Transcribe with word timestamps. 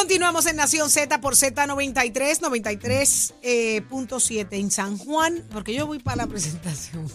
Continuamos 0.00 0.46
en 0.46 0.56
Nación 0.56 0.88
Z 0.88 1.20
por 1.20 1.34
Z93, 1.34 2.40
93.7 2.40 4.46
en 4.52 4.70
San 4.70 4.96
Juan, 4.96 5.46
porque 5.52 5.74
yo 5.74 5.86
voy 5.86 5.98
para 5.98 6.16
la 6.16 6.26
presentación. 6.26 7.06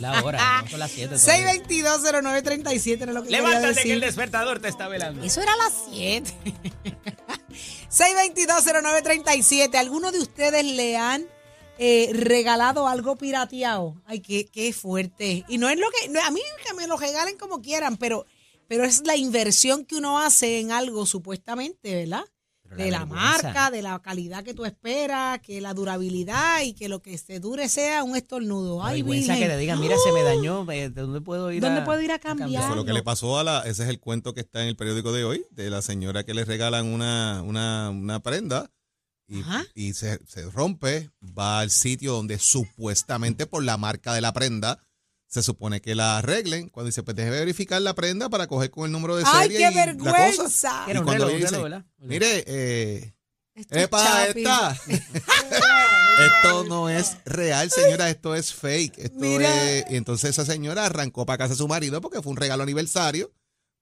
La 0.00 0.24
hora, 0.24 0.62
no 0.64 0.68
son 0.68 0.80
las 0.80 0.90
7. 0.90 1.14
6220937 1.14 2.98
no 2.98 3.04
es 3.04 3.14
lo 3.14 3.22
que 3.22 3.30
Levántate 3.30 3.62
que 3.62 3.68
el 3.68 3.74
decir. 3.76 4.00
despertador 4.00 4.58
te 4.58 4.66
está 4.66 4.88
velando. 4.88 5.22
Eso 5.22 5.40
era 5.40 5.52
a 5.52 5.56
las 5.58 5.72
7. 5.92 6.28
6220937. 7.88 9.74
¿Alguno 9.76 10.10
de 10.10 10.18
ustedes 10.18 10.64
le 10.64 10.96
han 10.96 11.24
eh, 11.78 12.10
regalado 12.14 12.88
algo 12.88 13.14
pirateado? 13.14 13.94
Ay, 14.06 14.18
qué, 14.18 14.46
qué 14.46 14.72
fuerte. 14.72 15.44
Y 15.46 15.58
no 15.58 15.68
es 15.68 15.78
lo 15.78 15.86
que, 15.90 16.08
no, 16.08 16.20
a 16.20 16.32
mí 16.32 16.40
que 16.66 16.74
me 16.74 16.88
lo 16.88 16.96
regalen 16.96 17.38
como 17.38 17.62
quieran, 17.62 17.96
pero, 17.96 18.26
pero 18.68 18.84
es 18.84 19.04
la 19.04 19.16
inversión 19.16 19.84
que 19.84 19.96
uno 19.96 20.20
hace 20.20 20.60
en 20.60 20.70
algo 20.70 21.06
supuestamente, 21.06 21.94
¿verdad? 21.94 22.24
La 22.70 22.76
de 22.76 22.90
la 22.90 22.98
vergüenza. 22.98 23.42
marca, 23.42 23.70
de 23.70 23.80
la 23.80 23.98
calidad 24.02 24.44
que 24.44 24.52
tú 24.52 24.66
esperas, 24.66 25.40
que 25.40 25.62
la 25.62 25.72
durabilidad 25.72 26.60
y 26.62 26.74
que 26.74 26.90
lo 26.90 27.00
que 27.00 27.16
se 27.16 27.40
dure 27.40 27.66
sea 27.70 28.04
un 28.04 28.14
estornudo. 28.14 28.84
Ay, 28.84 29.00
vergüenza 29.00 29.32
virgen. 29.32 29.48
que 29.48 29.54
te 29.54 29.58
digan, 29.58 29.80
mira, 29.80 29.96
se 29.96 30.12
me 30.12 30.22
dañó, 30.22 30.70
eh, 30.70 30.90
¿de 30.90 31.00
dónde 31.00 31.22
puedo 31.22 31.50
ir 31.50 31.62
¿Dónde 31.62 31.80
a 31.80 31.84
puedo 31.86 32.02
ir 32.02 32.12
a 32.12 32.18
cambiar? 32.18 32.62
Eso 32.62 32.70
es 32.70 32.76
lo 32.76 32.84
que 32.84 32.92
le 32.92 33.02
pasó 33.02 33.38
a 33.38 33.44
la, 33.44 33.60
ese 33.62 33.84
es 33.84 33.88
el 33.88 34.00
cuento 34.00 34.34
que 34.34 34.42
está 34.42 34.60
en 34.60 34.68
el 34.68 34.76
periódico 34.76 35.12
de 35.12 35.24
hoy, 35.24 35.46
de 35.50 35.70
la 35.70 35.80
señora 35.80 36.24
que 36.24 36.34
le 36.34 36.44
regalan 36.44 36.86
una, 36.86 37.42
una, 37.42 37.88
una 37.88 38.20
prenda 38.20 38.70
y, 39.26 39.42
y 39.74 39.94
se, 39.94 40.20
se 40.26 40.50
rompe, 40.50 41.10
va 41.22 41.60
al 41.60 41.70
sitio 41.70 42.12
donde 42.12 42.38
supuestamente 42.38 43.46
por 43.46 43.64
la 43.64 43.78
marca 43.78 44.12
de 44.12 44.20
la 44.20 44.34
prenda 44.34 44.86
se 45.28 45.42
supone 45.42 45.80
que 45.80 45.94
la 45.94 46.18
arreglen. 46.18 46.68
Cuando 46.70 46.88
dice, 46.88 47.02
pues 47.02 47.16
deje 47.16 47.30
verificar 47.30 47.80
la 47.80 47.94
prenda 47.94 48.28
para 48.28 48.46
coger 48.46 48.70
con 48.70 48.86
el 48.86 48.92
número 48.92 49.14
de 49.16 49.24
¡Ay, 49.26 49.48
serie 49.50 49.58
qué 49.58 49.72
y 49.72 49.74
la 49.74 49.94
cosa. 49.96 50.12
vergüenza! 50.12 50.84
Y 50.88 50.92
cuando 50.94 51.12
reloj, 51.12 51.30
dice, 51.36 51.46
reloj, 51.50 51.62
¿verdad? 51.62 51.86
Mire, 51.98 52.44
eh, 52.46 53.14
¡Epa, 53.70 54.26
esta! 54.28 54.76
esto 56.26 56.64
no 56.64 56.88
es 56.88 57.16
real, 57.24 57.70
señora, 57.70 58.10
esto 58.10 58.34
es 58.34 58.52
fake. 58.52 58.98
Esto 58.98 59.18
Mira. 59.20 59.70
es... 59.72 59.84
Y 59.90 59.96
entonces 59.96 60.30
esa 60.30 60.44
señora 60.44 60.86
arrancó 60.86 61.26
para 61.26 61.38
casa 61.38 61.54
de 61.54 61.58
su 61.58 61.68
marido 61.68 62.00
porque 62.00 62.22
fue 62.22 62.30
un 62.30 62.36
regalo 62.36 62.62
aniversario. 62.62 63.32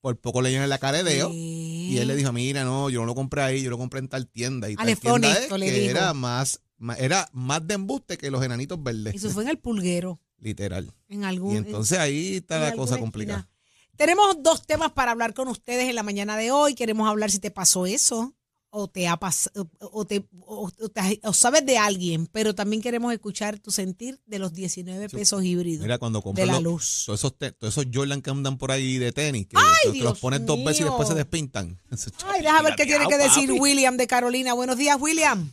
Por 0.00 0.18
poco 0.20 0.40
le 0.42 0.54
en 0.54 0.68
la 0.68 0.78
cara 0.78 1.02
de 1.02 1.04
Deo. 1.04 1.30
Y 1.32 1.98
él 1.98 2.06
le 2.06 2.14
dijo, 2.14 2.32
mira, 2.32 2.64
no, 2.64 2.90
yo 2.90 3.00
no 3.00 3.06
lo 3.06 3.14
compré 3.14 3.42
ahí, 3.42 3.62
yo 3.62 3.70
lo 3.70 3.78
compré 3.78 3.98
en 4.00 4.08
tal 4.08 4.28
tienda. 4.28 4.68
Y 4.70 4.76
tal 4.76 4.86
tienda 4.86 5.12
honesto, 5.12 5.54
es 5.56 5.60
le 5.60 5.66
que 5.66 5.90
era 5.90 6.14
más, 6.14 6.60
más- 6.78 6.98
era 7.00 7.28
más 7.32 7.66
de 7.66 7.74
embuste 7.74 8.16
que 8.16 8.30
los 8.30 8.44
enanitos 8.44 8.80
verdes. 8.82 9.14
Eso 9.14 9.30
fue 9.30 9.42
en 9.44 9.48
el 9.48 9.58
pulguero, 9.58 10.20
Literal. 10.40 10.92
en 11.08 11.24
algún... 11.24 11.54
Y 11.54 11.56
entonces 11.58 11.98
ahí 11.98 12.36
está 12.36 12.56
en 12.56 12.62
la 12.62 12.72
cosa 12.72 12.94
esquina. 12.94 13.00
complicada. 13.00 13.48
Tenemos 13.96 14.42
dos 14.42 14.66
temas 14.66 14.92
para 14.92 15.12
hablar 15.12 15.32
con 15.34 15.48
ustedes 15.48 15.88
en 15.88 15.94
la 15.94 16.02
mañana 16.02 16.36
de 16.36 16.50
hoy. 16.50 16.74
Queremos 16.74 17.08
hablar 17.08 17.30
si 17.30 17.38
te 17.38 17.50
pasó 17.50 17.86
eso 17.86 18.34
o 18.68 18.88
te 18.88 19.08
ha 19.08 19.16
pasado 19.16 19.70
o, 19.80 20.04
te, 20.04 20.26
o, 20.40 20.70
o 20.78 20.88
te- 20.90 21.20
o 21.22 21.32
sabes 21.32 21.64
de 21.64 21.78
alguien, 21.78 22.26
pero 22.26 22.54
también 22.54 22.82
queremos 22.82 23.10
escuchar 23.14 23.58
tu 23.58 23.70
sentir 23.70 24.20
de 24.26 24.38
los 24.38 24.52
19 24.52 25.08
pesos 25.08 25.42
híbridos 25.42 25.82
Mira, 25.82 25.96
cuando 25.96 26.18
de 26.18 26.22
compras 26.24 26.46
la 26.46 26.52
los- 26.54 26.62
luz. 26.62 27.02
todos 27.06 27.20
esos, 27.20 27.38
te- 27.38 27.52
todos 27.52 27.72
esos 27.78 27.86
Jordan 27.90 28.20
que 28.20 28.28
andan 28.28 28.58
por 28.58 28.70
ahí 28.72 28.98
de 28.98 29.12
tenis, 29.12 29.46
que, 29.46 29.56
¡Ay, 29.56 29.92
que 29.98 30.04
los 30.04 30.18
pones 30.18 30.44
dos 30.44 30.62
veces 30.62 30.80
y 30.82 30.84
después 30.84 31.08
se 31.08 31.14
despintan. 31.14 31.78
Ay, 32.26 32.42
déjame 32.42 32.64
ver 32.68 32.76
qué 32.76 32.84
tiene 32.84 33.06
que 33.06 33.16
decir 33.16 33.48
papi. 33.48 33.60
William 33.60 33.96
de 33.96 34.06
Carolina. 34.06 34.52
Buenos 34.52 34.76
días, 34.76 34.98
William. 35.00 35.50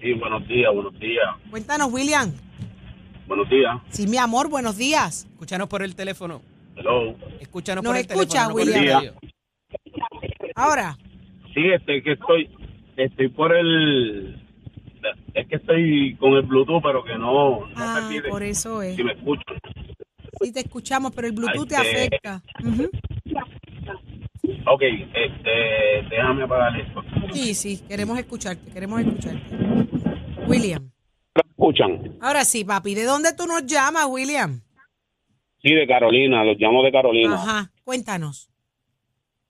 Sí, 0.00 0.12
buenos 0.18 0.46
días, 0.48 0.72
buenos 0.74 0.98
días, 0.98 1.24
Cuéntanos, 1.50 1.92
William. 1.92 2.32
Buenos 3.26 3.48
días. 3.48 3.76
Sí, 3.90 4.06
mi 4.06 4.16
amor, 4.18 4.48
buenos 4.48 4.76
días. 4.76 5.26
Escúchanos 5.32 5.68
por 5.68 5.82
el 5.82 5.94
teléfono. 5.94 6.42
Hello. 6.76 7.14
Escúchanos 7.40 7.82
Nos 7.84 7.90
por 7.92 7.96
el 7.96 8.02
escucha, 8.06 8.46
teléfono. 8.46 8.48
no 8.48 8.52
por 8.54 8.62
el 8.62 8.68
William. 8.68 8.94
radio. 8.94 9.14
Ahora, 10.54 10.96
Sí, 11.54 11.62
este, 11.72 12.02
que 12.02 12.12
estoy, 12.12 12.50
estoy 12.98 13.28
por 13.28 13.56
el, 13.56 14.38
es 15.32 15.46
que 15.48 15.56
estoy 15.56 16.14
con 16.20 16.34
el 16.34 16.42
Bluetooth, 16.42 16.82
pero 16.82 17.02
que 17.02 17.14
no, 17.16 17.60
no 17.60 17.68
ah, 17.76 18.00
me 18.10 18.14
pide 18.20 18.28
por 18.28 18.42
eso 18.42 18.82
es. 18.82 18.94
si 18.96 19.02
me 19.02 19.12
escuchan. 19.12 19.56
Sí 20.42 20.52
te 20.52 20.60
escuchamos, 20.60 21.12
pero 21.14 21.28
el 21.28 21.32
Bluetooth 21.32 21.66
te 21.66 21.76
Ay, 21.76 21.86
eh. 21.86 21.90
afecta. 22.08 22.42
Ujú. 22.62 22.90
Ok, 24.68 24.82
este, 24.82 26.06
déjame 26.10 26.42
apagar 26.42 26.78
esto. 26.78 27.02
Sí, 27.32 27.54
sí, 27.54 27.80
queremos 27.88 28.18
escucharte, 28.18 28.70
queremos 28.70 29.00
escucharte. 29.00 29.56
William. 30.46 30.90
Ahora 32.20 32.44
sí, 32.44 32.64
papi, 32.64 32.94
¿de 32.94 33.04
dónde 33.04 33.34
tú 33.36 33.46
nos 33.46 33.64
llamas, 33.66 34.06
William? 34.08 34.60
Sí, 35.62 35.72
de 35.72 35.86
Carolina, 35.86 36.44
los 36.44 36.56
llamo 36.58 36.82
de 36.82 36.92
Carolina. 36.92 37.34
Ajá, 37.34 37.72
cuéntanos. 37.84 38.48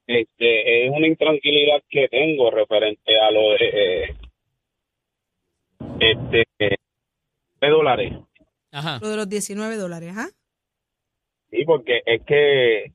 Este, 0.07 0.87
es 0.87 0.93
una 0.93 1.07
intranquilidad 1.07 1.83
que 1.89 2.09
tengo 2.09 2.51
referente 2.51 3.19
a 3.19 3.31
lo 3.33 3.51
de, 3.51 3.57
eh, 3.59 4.17
este, 6.01 6.47
de 7.61 7.69
dólares. 7.69 8.13
Ajá. 8.71 8.99
Lo 9.03 9.09
de 9.09 9.17
los 9.17 9.29
19 9.29 9.77
dólares, 9.77 10.15
¿ah? 10.17 10.29
Sí, 11.51 11.65
porque 11.65 12.03
es 12.07 12.23
que 12.23 12.93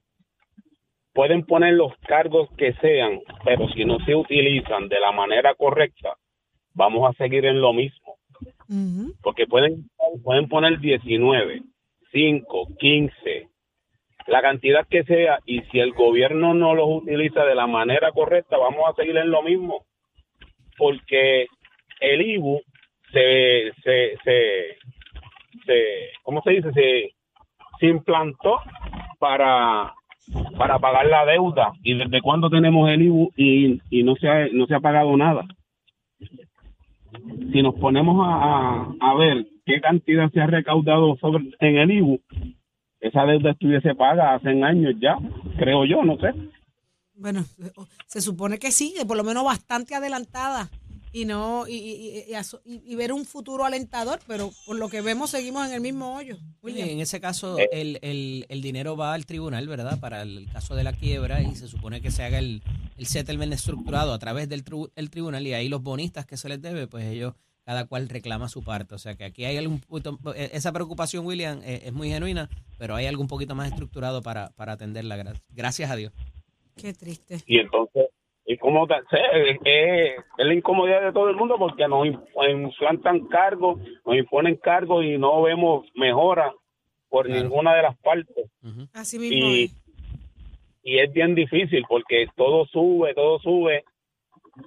pueden 1.13 1.45
poner 1.45 1.73
los 1.73 1.93
cargos 2.07 2.49
que 2.57 2.73
sean, 2.75 3.19
pero 3.43 3.67
si 3.69 3.85
no 3.85 3.97
se 4.05 4.15
utilizan 4.15 4.87
de 4.87 4.99
la 4.99 5.11
manera 5.11 5.53
correcta, 5.55 6.17
vamos 6.73 7.09
a 7.09 7.17
seguir 7.17 7.45
en 7.45 7.59
lo 7.59 7.73
mismo. 7.73 8.20
Porque 9.21 9.47
pueden, 9.47 9.89
pueden 10.23 10.47
poner 10.47 10.79
19, 10.79 11.61
5, 12.11 12.67
15, 12.79 13.47
la 14.27 14.41
cantidad 14.41 14.87
que 14.87 15.03
sea, 15.03 15.39
y 15.45 15.61
si 15.63 15.79
el 15.79 15.93
gobierno 15.93 16.53
no 16.53 16.75
los 16.75 16.87
utiliza 16.87 17.43
de 17.43 17.55
la 17.55 17.67
manera 17.67 18.11
correcta, 18.11 18.57
vamos 18.57 18.83
a 18.87 18.93
seguir 18.93 19.17
en 19.17 19.31
lo 19.31 19.41
mismo. 19.41 19.85
Porque 20.77 21.47
el 21.99 22.21
IBU 22.21 22.61
se, 23.11 23.71
se, 23.83 24.17
se, 24.23 24.77
se 25.65 26.09
¿cómo 26.23 26.41
se 26.43 26.51
dice? 26.51 26.71
Se, 26.73 27.09
se 27.79 27.87
implantó 27.87 28.59
para 29.19 29.93
para 30.57 30.79
pagar 30.79 31.07
la 31.07 31.25
deuda 31.25 31.73
y 31.83 31.95
desde 31.95 32.21
cuándo 32.21 32.49
tenemos 32.49 32.89
el 32.89 33.01
IBU 33.01 33.33
y, 33.35 33.81
y 33.89 34.03
no 34.03 34.15
se 34.15 34.49
no 34.53 34.67
se 34.67 34.75
ha 34.75 34.79
pagado 34.79 35.17
nada 35.17 35.45
si 37.51 37.61
nos 37.61 37.75
ponemos 37.75 38.25
a, 38.27 38.93
a, 38.99 39.15
ver 39.15 39.47
qué 39.65 39.81
cantidad 39.81 40.31
se 40.31 40.41
ha 40.41 40.47
recaudado 40.47 41.17
sobre 41.17 41.51
en 41.59 41.77
el 41.77 41.91
IBU 41.91 42.19
esa 42.99 43.25
deuda 43.25 43.51
estuviese 43.51 43.95
paga 43.95 44.35
hace 44.35 44.49
años 44.49 44.95
ya 44.99 45.17
creo 45.57 45.85
yo 45.85 46.03
no 46.03 46.17
sé. 46.17 46.33
Bueno, 47.13 47.43
se 48.07 48.19
supone 48.21 48.57
que 48.57 48.71
sí, 48.71 48.95
por 49.07 49.17
lo 49.17 49.23
menos 49.23 49.43
bastante 49.43 49.93
adelantada 49.93 50.69
y 51.13 51.25
no 51.25 51.67
y, 51.67 51.73
y- 51.73 52.23
y- 52.65 52.95
ver 52.95 53.11
un 53.11 53.25
futuro 53.25 53.65
alentador, 53.65 54.19
pero 54.27 54.51
por 54.65 54.77
lo 54.77 54.87
que 54.89 55.01
vemos 55.01 55.29
seguimos 55.31 55.67
en 55.67 55.73
el 55.73 55.81
mismo 55.81 56.15
hoyo. 56.15 56.37
William. 56.61 56.87
En 56.89 56.99
ese 57.01 57.19
caso, 57.19 57.57
Eh. 57.59 57.67
el, 57.71 57.99
el, 58.01 58.45
el 58.49 58.61
dinero 58.61 58.95
va 58.95 59.13
al 59.13 59.25
tribunal, 59.25 59.67
¿verdad? 59.67 59.99
Para 59.99 60.21
el 60.21 60.47
caso 60.51 60.75
de 60.75 60.83
la 60.83 60.93
quiebra 60.93 61.41
y 61.41 61.55
se 61.55 61.67
supone 61.67 62.01
que 62.01 62.11
se 62.11 62.23
haga 62.23 62.39
el, 62.39 62.61
el 62.97 63.05
settlement 63.07 63.51
estructurado 63.53 64.13
a 64.13 64.19
través 64.19 64.47
del 64.49 64.63
tribu- 64.63 64.91
el 64.95 65.09
tribunal 65.09 65.45
y 65.45 65.53
ahí 65.53 65.67
los 65.69 65.81
bonistas 65.83 66.25
que 66.25 66.37
se 66.37 66.47
les 66.49 66.61
debe, 66.61 66.87
pues 66.87 67.05
ellos, 67.05 67.33
cada 67.65 67.85
cual 67.85 68.07
reclama 68.09 68.47
su 68.49 68.63
parte. 68.63 68.95
O 68.95 68.99
sea 68.99 69.15
que 69.15 69.23
aquí 69.25 69.43
hay 69.45 69.57
algún 69.57 69.79
poquito- 69.81 70.17
eh, 70.35 70.51
esa 70.53 70.71
preocupación, 70.71 71.25
William, 71.25 71.59
eh, 71.63 71.81
es 71.85 71.93
muy 71.93 72.09
genuina, 72.09 72.49
pero 72.77 72.95
hay 72.95 73.05
algo 73.05 73.21
un 73.21 73.27
poquito 73.27 73.53
más 73.53 73.69
estructurado 73.69 74.21
para, 74.21 74.49
para 74.51 74.73
atenderla. 74.73 75.17
gra- 75.17 75.41
Gracias 75.49 75.91
a 75.91 75.95
Dios. 75.95 76.13
Qué 76.77 76.93
triste. 76.93 77.43
y 77.45 77.59
entonces 77.59 78.05
y 78.45 78.57
como 78.57 78.85
es, 78.87 79.59
es- 79.63 80.15
la 80.37 80.53
incomodidad 80.53 81.01
de 81.03 81.13
todo 81.13 81.29
el 81.29 81.35
mundo 81.35 81.55
porque 81.57 81.87
nos 81.87 82.05
im- 82.07 82.21
implantan 82.49 83.27
cargos 83.27 83.79
nos 84.05 84.15
imponen 84.17 84.55
cargos 84.57 85.05
y 85.05 85.17
no 85.17 85.41
vemos 85.43 85.87
mejora 85.95 86.51
por 87.09 87.25
Claro. 87.27 87.41
ninguna 87.43 87.75
de 87.75 87.81
las 87.83 87.97
partes. 87.99 88.49
Así 88.93 89.19
mismo 89.19 89.49
y, 89.49 89.63
es. 89.65 89.75
y 90.83 90.97
es 90.99 91.11
bien 91.13 91.35
difícil 91.35 91.83
porque 91.87 92.27
todo 92.35 92.65
sube, 92.67 93.13
todo 93.13 93.37
sube 93.39 93.83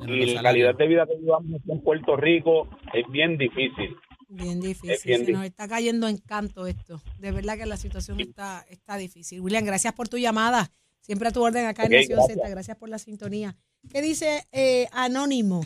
y 0.06 0.34
la 0.34 0.42
calidad 0.42 0.74
de 0.74 0.86
vida 0.86 1.06
que 1.06 1.16
llevamos 1.16 1.60
aquí 1.60 1.70
en 1.72 1.80
Puerto 1.82 2.16
Rico 2.16 2.68
es 2.92 3.06
bien 3.10 3.36
difícil. 3.38 3.96
Bien 4.28 4.60
difícil. 4.60 4.90
Es 4.90 5.04
bien 5.04 5.24
Se 5.26 5.32
nos 5.32 5.44
está 5.44 5.68
cayendo 5.68 6.08
en 6.08 6.18
canto 6.18 6.66
esto. 6.66 7.00
De 7.18 7.30
verdad 7.32 7.56
que 7.56 7.66
la 7.66 7.76
situación 7.76 8.18
está, 8.20 8.64
está 8.70 8.96
difícil. 8.96 9.40
William, 9.40 9.64
gracias 9.64 9.92
por 9.94 10.08
tu 10.08 10.16
llamada. 10.18 10.70
Siempre 11.04 11.28
a 11.28 11.32
tu 11.32 11.42
orden 11.44 11.66
acá 11.66 11.84
en 11.84 11.92
Nación 11.92 12.16
gracias. 12.18 12.38
Z. 12.38 12.48
Gracias 12.48 12.76
por 12.78 12.88
la 12.88 12.96
sintonía. 12.98 13.54
¿Qué 13.92 14.00
dice 14.00 14.44
eh, 14.52 14.86
Anónimo 14.90 15.60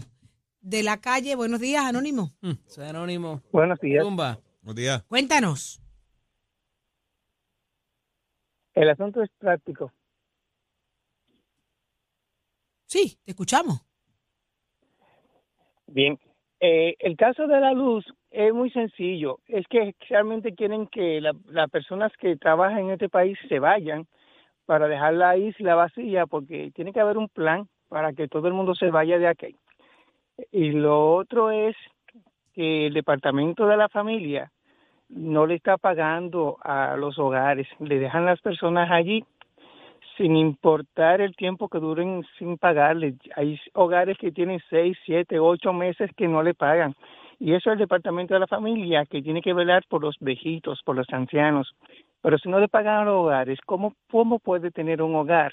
de 0.60 0.82
la 0.82 1.00
calle? 1.00 1.36
Buenos 1.36 1.60
días, 1.60 1.84
Anónimo. 1.84 2.32
Mm, 2.40 2.54
Soy 2.66 2.86
anónimo. 2.88 3.40
Buenos 3.52 3.78
días. 3.78 4.02
Zumba. 4.04 4.40
Buenos 4.62 4.74
días. 4.74 5.04
Cuéntanos. 5.04 5.80
El 8.74 8.90
asunto 8.90 9.22
es 9.22 9.30
práctico. 9.38 9.92
Sí, 12.86 13.16
te 13.24 13.30
escuchamos. 13.30 13.80
Bien, 15.86 16.18
eh, 16.58 16.96
el 16.98 17.16
caso 17.16 17.46
de 17.46 17.60
la 17.60 17.72
luz 17.74 18.04
es 18.32 18.52
muy 18.52 18.72
sencillo. 18.72 19.38
Es 19.46 19.66
que 19.68 19.94
realmente 20.08 20.52
quieren 20.56 20.88
que 20.88 21.20
la- 21.20 21.36
las 21.46 21.70
personas 21.70 22.10
que 22.20 22.36
trabajan 22.36 22.80
en 22.80 22.90
este 22.90 23.08
país 23.08 23.38
se 23.48 23.60
vayan 23.60 24.08
para 24.68 24.86
dejar 24.86 25.14
la 25.14 25.34
isla 25.38 25.74
vacía 25.76 26.26
porque 26.26 26.70
tiene 26.74 26.92
que 26.92 27.00
haber 27.00 27.16
un 27.16 27.30
plan 27.30 27.66
para 27.88 28.12
que 28.12 28.28
todo 28.28 28.48
el 28.48 28.52
mundo 28.52 28.74
se 28.74 28.90
vaya 28.90 29.18
de 29.18 29.26
aquí. 29.26 29.56
Y 30.52 30.72
lo 30.72 31.14
otro 31.14 31.50
es 31.50 31.74
que 32.52 32.88
el 32.88 32.92
departamento 32.92 33.66
de 33.66 33.78
la 33.78 33.88
familia 33.88 34.52
no 35.08 35.46
le 35.46 35.54
está 35.54 35.78
pagando 35.78 36.58
a 36.62 36.98
los 36.98 37.18
hogares, 37.18 37.66
le 37.80 37.98
dejan 37.98 38.26
las 38.26 38.42
personas 38.42 38.90
allí 38.90 39.24
sin 40.18 40.36
importar 40.36 41.22
el 41.22 41.34
tiempo 41.34 41.70
que 41.70 41.78
duren 41.78 42.22
sin 42.38 42.58
pagarle. 42.58 43.14
Hay 43.36 43.58
hogares 43.72 44.18
que 44.18 44.32
tienen 44.32 44.60
seis, 44.68 44.98
siete, 45.06 45.38
ocho 45.38 45.72
meses 45.72 46.10
que 46.14 46.28
no 46.28 46.42
le 46.42 46.52
pagan. 46.52 46.94
Y 47.40 47.54
eso 47.54 47.70
es 47.70 47.74
el 47.74 47.78
departamento 47.78 48.34
de 48.34 48.40
la 48.40 48.46
familia 48.46 49.06
que 49.06 49.22
tiene 49.22 49.40
que 49.40 49.54
velar 49.54 49.82
por 49.88 50.02
los 50.02 50.16
viejitos, 50.20 50.82
por 50.84 50.94
los 50.94 51.08
ancianos. 51.10 51.74
Pero 52.22 52.38
si 52.38 52.48
no 52.48 52.58
le 52.60 52.68
pagan 52.68 53.00
a 53.00 53.04
los 53.04 53.14
hogares, 53.24 53.58
¿cómo, 53.64 53.94
cómo 54.10 54.38
puede 54.38 54.70
tener 54.70 55.02
un 55.02 55.14
hogar 55.14 55.52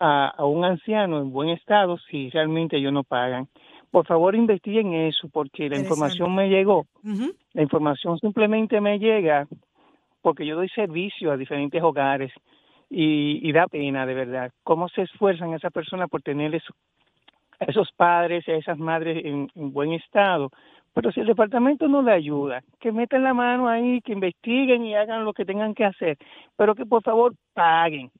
a, 0.00 0.28
a 0.28 0.44
un 0.44 0.64
anciano 0.64 1.18
en 1.20 1.30
buen 1.32 1.48
estado 1.50 1.98
si 2.10 2.30
realmente 2.30 2.76
ellos 2.76 2.92
no 2.92 3.02
pagan? 3.04 3.48
Por 3.90 4.06
favor, 4.06 4.34
investiguen 4.34 4.92
eso 4.94 5.28
porque 5.30 5.68
la 5.68 5.76
información 5.76 6.34
me 6.34 6.48
llegó. 6.48 6.86
La 7.54 7.62
información 7.62 8.18
simplemente 8.18 8.80
me 8.80 8.98
llega 8.98 9.46
porque 10.22 10.46
yo 10.46 10.56
doy 10.56 10.68
servicio 10.70 11.32
a 11.32 11.36
diferentes 11.36 11.82
hogares 11.82 12.32
y, 12.88 13.46
y 13.46 13.52
da 13.52 13.66
pena, 13.66 14.06
de 14.06 14.14
verdad, 14.14 14.52
cómo 14.62 14.88
se 14.88 15.02
esfuerzan 15.02 15.52
esas 15.54 15.72
personas 15.72 16.08
por 16.08 16.22
tener 16.22 16.54
eso- 16.54 16.74
a 17.62 17.70
esos 17.70 17.90
padres, 17.96 18.46
a 18.48 18.52
esas 18.52 18.78
madres 18.78 19.24
en, 19.24 19.48
en 19.54 19.72
buen 19.72 19.92
estado. 19.92 20.50
Pero 20.94 21.10
si 21.10 21.20
el 21.20 21.26
departamento 21.26 21.88
no 21.88 22.02
le 22.02 22.12
ayuda, 22.12 22.62
que 22.78 22.92
metan 22.92 23.22
la 23.22 23.32
mano 23.32 23.68
ahí, 23.68 24.00
que 24.02 24.12
investiguen 24.12 24.84
y 24.84 24.94
hagan 24.94 25.24
lo 25.24 25.32
que 25.32 25.44
tengan 25.44 25.74
que 25.74 25.84
hacer, 25.84 26.18
pero 26.56 26.74
que 26.74 26.84
por 26.84 27.02
favor 27.02 27.34
paguen. 27.54 28.10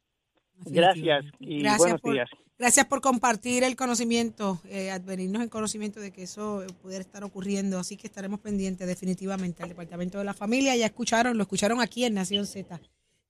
Gracias 0.65 1.25
y 1.39 1.61
Gracias 1.61 1.79
buenos 1.79 2.01
por, 2.01 2.13
días. 2.13 2.31
Gracias 2.59 2.87
por 2.87 3.01
compartir 3.01 3.65
el 3.65 3.77
conocimiento, 3.77 4.59
eh, 4.71 4.91
advenirnos 4.91 5.43
el 5.43 5.51
conocimiento 5.51 6.01
de 6.01 6.13
que 6.13 6.23
eso 6.23 6.63
pudiera 6.81 7.03
estar 7.03 7.25
ocurriendo. 7.25 7.79
Así 7.79 7.97
que 7.97 8.07
estaremos 8.07 8.41
pendientes 8.41 8.87
definitivamente 8.87 9.63
al 9.63 9.69
Departamento 9.69 10.19
de 10.19 10.25
la 10.25 10.35
Familia. 10.35 10.75
Ya 10.77 10.87
escucharon, 10.87 11.37
lo 11.37 11.43
escucharon 11.43 11.81
aquí 11.81 12.05
en 12.05 12.15
Nación 12.15 12.47
Z. 12.47 12.81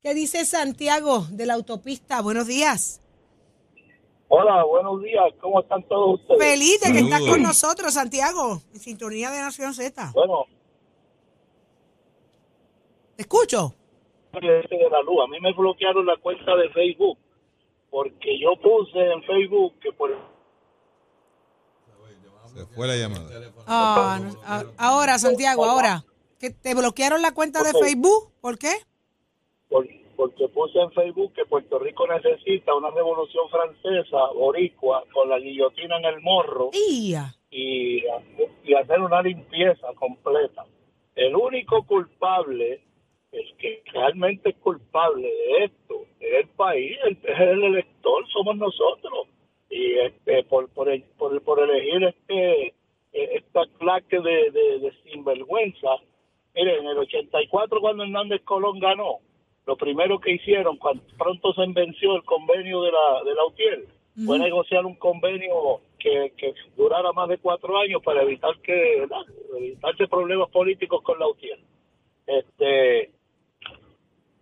¿Qué 0.03 0.14
dice 0.14 0.44
Santiago 0.44 1.26
de 1.31 1.47
la 1.47 1.55
autopista? 1.55 2.20
Buenos 2.20 2.47
días. 2.47 3.01
Hola, 4.34 4.64
buenos 4.64 5.02
días. 5.02 5.25
¿Cómo 5.43 5.61
están 5.61 5.82
todos 5.88 6.19
ustedes? 6.19 6.40
Feliz 6.43 6.81
de 6.81 6.90
que 6.93 6.99
estás 7.00 7.20
con 7.20 7.43
nosotros, 7.43 7.93
Santiago, 7.93 8.62
en 8.73 8.81
sintonía 8.81 9.31
de 9.31 9.40
Nación 9.40 9.75
Z. 9.75 10.11
Bueno, 10.14 10.46
Te 13.17 13.23
escucho. 13.25 13.75
este 14.32 14.75
de 14.79 14.88
la 14.88 15.02
luz. 15.02 15.19
A 15.23 15.29
mí 15.29 15.38
me 15.38 15.52
bloquearon 15.52 16.06
la 16.06 16.17
cuenta 16.17 16.56
de 16.56 16.70
Facebook 16.70 17.19
porque 17.90 18.40
yo 18.40 18.56
puse 18.62 18.99
en 18.99 19.23
Facebook 19.25 19.75
que 19.82 19.93
por 19.93 20.11
Se 22.55 22.64
fue 22.75 22.87
la 22.87 22.96
llamada. 22.96 23.28
Ah, 23.67 24.19
no, 24.23 24.40
ah, 24.46 24.64
ahora, 24.78 25.19
Santiago, 25.19 25.67
ahora. 25.67 26.05
que 26.38 26.49
¿Te 26.49 26.75
bloquearon 26.75 27.20
la 27.20 27.35
cuenta 27.35 27.62
de 27.62 27.70
Ok. 27.70 27.85
Facebook? 27.85 28.32
¿Por 28.40 28.58
qué? 28.58 28.73
por- 29.69 29.87
porque 30.23 30.47
puse 30.49 30.79
en 30.79 30.93
Facebook 30.93 31.33
que 31.35 31.45
Puerto 31.47 31.81
Rico 31.81 32.07
necesita 32.07 32.73
una 32.75 32.91
revolución 32.91 33.49
francesa, 33.51 34.19
boricua, 34.35 35.03
con 35.13 35.29
la 35.29 35.39
guillotina 35.41 35.97
en 35.99 36.05
el 36.05 36.21
morro 36.21 36.71
Ia. 36.73 37.35
y, 37.51 38.05
y 38.65 38.75
hacer 38.75 39.01
una 39.01 39.21
limpieza 39.21 39.89
completa. 39.97 40.65
El 41.17 41.35
único 41.35 41.83
culpable, 41.87 42.81
el 43.33 43.57
que 43.57 43.83
realmente 43.93 44.51
es 44.51 44.57
culpable 44.59 45.27
de 45.29 45.65
esto, 45.65 46.07
es 46.21 46.35
el 46.45 46.49
país, 46.51 46.97
el, 47.05 47.19
es 47.25 47.41
el 47.41 47.65
elector, 47.65 48.25
somos 48.33 48.57
nosotros. 48.57 49.27
Y 49.71 49.95
este, 49.99 50.45
por, 50.45 50.69
por, 50.69 50.89
el- 50.89 51.03
por, 51.19 51.43
por 51.43 51.59
elegir 51.61 52.05
este 52.05 52.75
esta 53.13 53.63
clase 53.79 54.21
de, 54.21 54.51
de, 54.53 54.79
de 54.79 54.93
sinvergüenza, 55.11 55.89
miren, 56.55 56.81
en 56.81 56.87
el 56.87 56.99
84 56.99 57.81
cuando 57.81 58.05
Hernández 58.05 58.41
Colón 58.45 58.79
ganó, 58.79 59.19
lo 59.67 59.76
primero 59.76 60.19
que 60.19 60.32
hicieron 60.32 60.76
cuando 60.76 61.03
pronto 61.17 61.53
se 61.55 61.64
venció 61.69 62.17
el 62.17 62.25
convenio 62.25 62.82
de 62.82 62.93
la, 62.93 63.23
de 63.25 63.35
la 63.35 63.44
UTIER 63.47 63.87
fue 64.26 64.38
negociar 64.38 64.85
un 64.85 64.97
convenio 64.97 65.81
que, 65.99 66.32
que 66.37 66.53
durara 66.76 67.12
más 67.12 67.29
de 67.29 67.38
cuatro 67.38 67.79
años 67.79 68.03
para 68.03 68.23
evitar 68.23 68.59
que 68.61 69.00
¿verdad? 69.00 69.23
evitarse 69.56 70.06
problemas 70.06 70.50
políticos 70.50 71.00
con 71.03 71.19
la 71.19 71.29
UTIER. 71.29 71.59
Este, 72.26 73.11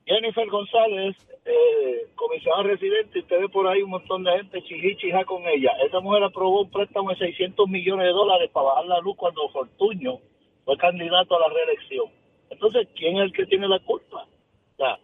Jennifer 0.07 0.49
González, 0.49 1.17
eh, 1.45 2.09
comisionada 2.17 2.65
residente, 2.65 3.19
y 3.19 3.23
usted 3.23 3.41
ve 3.41 3.49
por 3.49 3.69
ahí 3.69 3.83
un 3.83 3.91
montón 3.91 4.25
de 4.25 4.33
gente 4.33 4.63
chiji 4.63 4.97
chija 4.97 5.25
con 5.25 5.47
ella. 5.47 5.71
Esa 5.87 6.01
mujer 6.01 6.25
aprobó 6.25 6.63
un 6.63 6.71
préstamo 6.71 7.11
de 7.11 7.17
600 7.17 7.69
millones 7.69 8.07
de 8.07 8.13
dólares 8.13 8.51
para 8.53 8.67
bajar 8.67 8.87
la 8.87 9.01
luz 9.01 9.17
cuando 9.17 9.49
Fortuño 9.51 10.19
fue 10.65 10.77
candidato 10.77 11.37
a 11.37 11.41
la 11.41 11.55
reelección. 11.55 12.07
Entonces, 12.51 12.89
¿quién 12.97 13.19
es 13.19 13.23
el 13.23 13.33
que 13.33 13.47
tiene 13.47 13.69
la 13.69 13.79
culpa? 13.79 14.25
O 14.25 14.77
sea, 14.77 14.99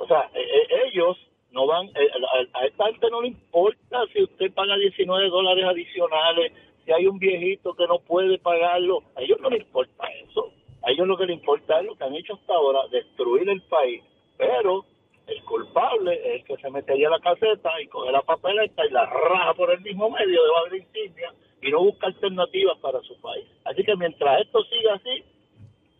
o 0.00 0.06
sea, 0.06 0.30
eh, 0.32 0.40
eh, 0.40 0.66
ellos 0.86 1.16
no 1.52 1.66
van, 1.66 1.88
eh, 1.88 2.08
a, 2.54 2.58
a 2.58 2.64
esta 2.64 2.86
gente 2.86 3.10
no 3.10 3.20
le 3.20 3.28
importa 3.28 4.06
si 4.12 4.22
usted 4.22 4.50
paga 4.54 4.74
19 4.76 5.28
dólares 5.28 5.64
adicionales, 5.66 6.52
si 6.86 6.92
hay 6.92 7.06
un 7.06 7.18
viejito 7.18 7.74
que 7.74 7.86
no 7.86 7.98
puede 7.98 8.38
pagarlo, 8.38 9.02
a 9.14 9.20
ellos 9.20 9.38
no 9.40 9.50
les 9.50 9.60
importa 9.60 10.06
eso. 10.24 10.52
A 10.82 10.90
ellos 10.90 11.06
lo 11.06 11.18
que 11.18 11.26
les 11.26 11.36
importa 11.36 11.80
es 11.80 11.86
lo 11.86 11.94
que 11.96 12.04
han 12.04 12.14
hecho 12.14 12.32
hasta 12.32 12.54
ahora, 12.54 12.80
destruir 12.90 13.46
el 13.50 13.60
país. 13.62 14.02
Pero 14.38 14.86
el 15.26 15.44
culpable 15.44 16.14
es 16.14 16.40
el 16.40 16.44
que 16.44 16.56
se 16.56 16.70
mete 16.70 16.94
allá 16.94 17.08
a 17.08 17.10
la 17.10 17.20
caseta 17.20 17.70
y 17.82 17.86
coge 17.88 18.10
la 18.10 18.22
papeleta 18.22 18.86
y 18.86 18.90
la 18.90 19.04
raja 19.04 19.52
por 19.52 19.70
el 19.70 19.82
mismo 19.82 20.08
medio 20.08 20.40
de 20.42 20.70
la 20.70 20.76
insignia 20.78 21.34
y 21.60 21.70
no 21.70 21.80
busca 21.84 22.06
alternativas 22.06 22.78
para 22.78 23.02
su 23.02 23.20
país. 23.20 23.44
Así 23.66 23.84
que 23.84 23.94
mientras 23.96 24.40
esto 24.40 24.64
siga 24.64 24.94
así, 24.94 25.22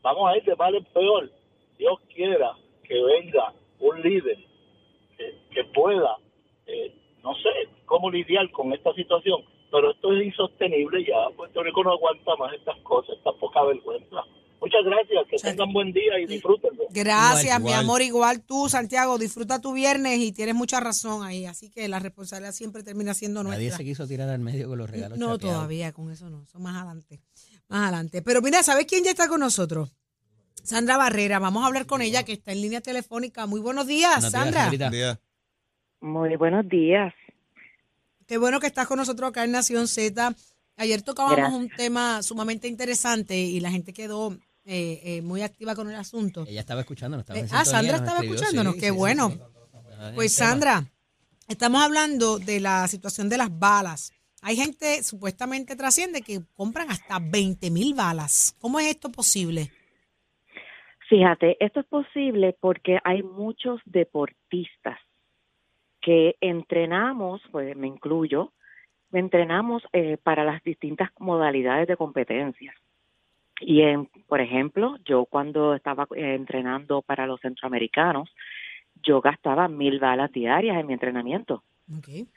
vamos 0.01 0.31
a 0.31 0.39
ir 0.39 0.45
de 0.45 0.57
mal 0.57 0.75
en 0.75 0.85
peor. 0.87 1.31
Dios 1.77 2.01
quiera 2.15 2.55
que 2.83 3.03
venga 3.03 3.53
un 3.81 4.01
líder 4.03 4.37
que, 5.17 5.35
que 5.53 5.65
pueda, 5.75 6.17
eh, 6.67 6.95
no 7.23 7.35
sé 7.35 7.49
cómo 7.87 8.11
lidiar 8.11 8.51
con 8.53 8.73
esta 8.73 8.93
situación, 8.95 9.41
pero 9.71 9.91
esto 9.93 10.13
es 10.15 10.27
insostenible 10.27 11.05
ya. 11.07 11.35
Puerto 11.37 11.63
Rico 11.63 11.83
no 11.85 11.93
aguanta 11.93 12.37
más 12.39 12.53
estas 12.55 12.79
cosas, 12.81 13.17
esta 13.17 13.33
poca 13.33 13.63
vergüenza. 13.65 14.17
Muchas 14.61 14.85
gracias, 14.85 15.25
que 15.31 15.37
tengan 15.39 15.73
buen 15.73 15.91
día 15.91 16.19
y 16.21 16.27
disfrútenlo. 16.27 16.85
Gracias, 16.91 17.45
Igual, 17.45 17.63
mi 17.63 17.69
igual. 17.71 17.81
amor. 17.85 18.03
Igual 18.03 18.43
tú, 18.45 18.69
Santiago, 18.69 19.17
disfruta 19.17 19.59
tu 19.61 19.73
viernes 19.73 20.19
y 20.19 20.33
tienes 20.33 20.55
mucha 20.55 20.81
razón 20.81 21.23
ahí. 21.25 21.47
Así 21.47 21.71
que 21.71 21.89
la 21.89 21.99
responsabilidad 21.99 22.53
siempre 22.53 22.83
termina 22.83 23.15
siendo 23.15 23.43
Nadie 23.43 23.57
nuestra. 23.57 23.79
se 23.79 23.85
quiso 23.85 24.07
tirar 24.07 24.29
al 24.29 24.41
medio 24.41 24.69
con 24.69 24.77
los 24.77 24.91
regalos 24.91 25.19
No, 25.19 25.33
chapeados. 25.39 25.55
todavía 25.57 25.93
con 25.93 26.11
eso 26.11 26.29
no. 26.29 26.43
Eso 26.43 26.59
más 26.59 26.77
adelante. 26.77 27.23
Más 27.69 27.85
adelante. 27.85 28.21
Pero 28.21 28.43
mira, 28.43 28.63
¿sabes 28.63 28.85
quién 28.85 29.03
ya 29.03 29.11
está 29.13 29.29
con 29.29 29.41
nosotros? 29.41 29.91
Sandra 30.63 30.97
Barrera. 30.97 31.39
Vamos 31.39 31.63
a 31.63 31.67
hablar 31.67 31.87
con 31.87 32.03
ella, 32.03 32.23
que 32.25 32.33
está 32.33 32.53
en 32.53 32.61
línea 32.63 32.81
telefónica. 32.81 33.47
Muy 33.47 33.61
buenos 33.61 33.87
días, 33.87 34.11
Buenos 34.17 34.33
días, 34.33 34.43
Sandra. 34.43 34.61
señorita. 34.65 34.85
Buen 34.89 34.93
día. 35.01 35.21
Muy 36.01 36.37
buenos 36.37 36.69
días. 36.69 37.13
Qué 38.27 38.39
bueno 38.39 38.61
que 38.61 38.67
estás 38.69 38.87
con 38.87 38.99
nosotros 38.99 39.31
acá 39.31 39.45
en 39.45 39.53
Nación 39.53 39.89
Z. 39.89 40.35
Ayer 40.77 41.03
tocábamos 41.03 41.37
Gracias. 41.39 41.61
un 41.61 41.69
tema 41.71 42.23
sumamente 42.23 42.69
interesante 42.69 43.37
y 43.37 43.61
la 43.61 43.71
gente 43.71 43.93
quedó 43.93 44.33
eh, 44.65 45.01
eh, 45.05 45.23
muy 45.23 45.43
activa 45.43 45.75
con 45.75 45.91
el 45.91 45.97
asunto. 45.97 46.45
Ella 46.49 46.61
estaba 46.61 46.81
escuchándonos. 46.81 47.23
Estaba 47.25 47.41
Eh, 47.41 47.49
ah, 47.53 47.65
Sandra 47.65 47.97
estaba 47.97 48.13
escribió, 48.19 48.35
escuchándonos. 48.37 48.75
sí, 48.75 48.81
Qué 48.81 48.87
sí, 48.87 48.93
bueno. 48.93 49.31
sí. 49.31 49.39
Pues. 50.15 50.33
Sandra, 50.33 50.87
estamos 51.49 51.83
hablando 51.83 52.39
de 52.39 52.61
la 52.61 52.87
situación 52.89 53.29
de 53.29 53.37
las 53.39 53.59
balas. 53.59 54.13
Hay 54.43 54.57
gente, 54.57 55.03
supuestamente 55.03 55.77
trasciende, 55.77 56.23
que 56.23 56.41
compran 56.55 56.91
hasta 56.91 57.19
20 57.19 57.71
mil 57.71 57.93
balas. 57.93 58.55
¿Cómo 58.59 58.81
es 58.81 58.87
esto 58.87 59.11
posible? 59.11 59.71
Fíjate, 61.11 61.57
esto 61.59 61.81
es 61.81 61.87
posible 61.87 62.57
porque 62.61 63.01
hay 63.03 63.25
muchos 63.25 63.81
deportistas 63.85 64.97
que 66.01 66.37
entrenamos, 66.41 67.43
pues 67.51 67.77
me 67.77 67.89
incluyo, 67.89 68.53
entrenamos 69.13 69.83
eh, 69.93 70.19
para 70.23 70.45
las 70.45 70.63
distintas 70.63 71.11
modalidades 71.19 71.89
de 71.89 71.97
competencias. 71.97 72.77
Y, 73.61 73.81
en, 73.81 74.07
por 74.29 74.41
ejemplo, 74.41 74.99
yo 75.05 75.25
cuando 75.25 75.75
estaba 75.75 76.07
eh, 76.15 76.37
entrenando 76.37 77.03
para 77.03 77.27
los 77.27 77.41
centroamericanos, 77.41 78.31
yo 79.03 79.21
gastaba 79.21 79.67
mil 79.67 79.99
balas 79.99 80.31
diarias 80.31 80.79
en 80.79 80.87
mi 80.87 80.93
entrenamiento. 80.93 81.65
Ok, 81.99 82.29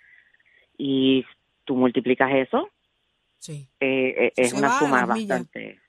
Y 0.79 1.23
tú 1.63 1.75
multiplicas 1.75 2.31
eso, 2.33 2.67
sí. 3.37 3.67
eh, 3.79 4.15
eh, 4.17 4.33
es 4.35 4.49
Se 4.49 4.57
una 4.57 4.69
suma 4.79 5.05
bastante. 5.05 5.79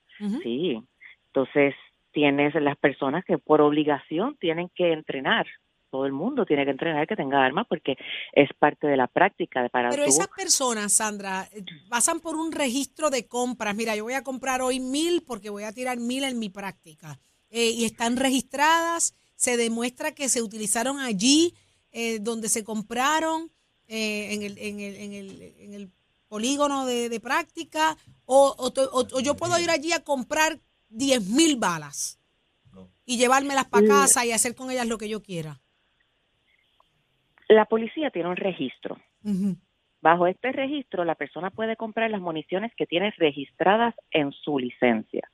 Sí, 0.43 0.79
entonces 1.25 1.73
tienes 2.15 2.55
las 2.55 2.77
personas 2.77 3.23
que 3.25 3.37
por 3.37 3.59
obligación 3.61 4.37
tienen 4.39 4.69
que 4.73 4.91
entrenar 4.93 5.45
todo 5.91 6.05
el 6.07 6.11
mundo 6.13 6.45
tiene 6.45 6.65
que 6.65 6.71
entrenar 6.71 7.07
que 7.07 7.15
tenga 7.15 7.45
armas 7.45 7.65
porque 7.69 7.95
es 8.33 8.49
parte 8.59 8.85
de 8.87 8.97
la 8.97 9.07
práctica 9.07 9.61
de 9.63 9.69
para 9.69 9.89
Pero 9.91 10.03
tú- 10.03 10.09
esas 10.09 10.27
personas, 10.27 10.91
Sandra, 10.91 11.47
eh, 11.53 11.63
pasan 11.89 12.19
por 12.19 12.35
un 12.35 12.51
registro 12.51 13.09
de 13.09 13.27
compras. 13.27 13.75
Mira, 13.75 13.95
yo 13.95 14.03
voy 14.03 14.13
a 14.15 14.21
comprar 14.23 14.61
hoy 14.61 14.81
mil 14.81 15.21
porque 15.25 15.49
voy 15.49 15.63
a 15.63 15.71
tirar 15.71 15.97
mil 15.97 16.23
en 16.25 16.37
mi 16.37 16.49
práctica. 16.49 17.17
Eh, 17.49 17.69
y 17.69 17.85
están 17.85 18.17
registradas, 18.17 19.13
se 19.37 19.55
demuestra 19.55 20.13
que 20.13 20.27
se 20.27 20.41
utilizaron 20.41 20.99
allí 20.99 21.53
eh, 21.93 22.19
donde 22.19 22.49
se 22.49 22.65
compraron, 22.65 23.49
eh, 23.87 24.33
en, 24.33 24.41
el, 24.43 24.57
en, 24.57 24.79
el, 24.81 24.95
en, 24.95 25.13
el, 25.13 25.41
en 25.59 25.73
el 25.75 25.91
polígono 26.27 26.85
de, 26.85 27.07
de 27.07 27.19
práctica, 27.21 27.95
o, 28.25 28.53
o 28.57 28.73
to- 28.73 28.89
o- 28.91 29.07
o 29.17 29.19
yo 29.21 29.35
puedo 29.37 29.57
ir 29.59 29.69
allí 29.69 29.93
a 29.93 30.03
comprar 30.03 30.59
10 30.89 31.29
mil 31.29 31.57
balas 31.57 32.19
y 33.05 33.17
llevármelas 33.17 33.65
para 33.65 33.83
Mm. 33.85 33.87
casa 33.89 34.25
y 34.25 34.31
hacer 34.31 34.55
con 34.55 34.71
ellas 34.71 34.87
lo 34.87 34.97
que 34.97 35.09
yo 35.09 35.21
quiera. 35.21 35.59
la 37.47 37.65
policía 37.65 38.09
tiene 38.09 38.29
un 38.29 38.35
registro. 38.37 38.97
Bajo 40.01 40.25
este 40.27 40.51
registro, 40.51 41.05
la 41.05 41.13
persona 41.15 41.51
puede 41.51 41.75
comprar 41.75 42.09
las 42.09 42.19
municiones 42.21 42.73
que 42.75 42.85
tiene 42.87 43.11
registradas 43.17 43.93
en 44.11 44.31
su 44.31 44.57
licencia. 44.57 45.29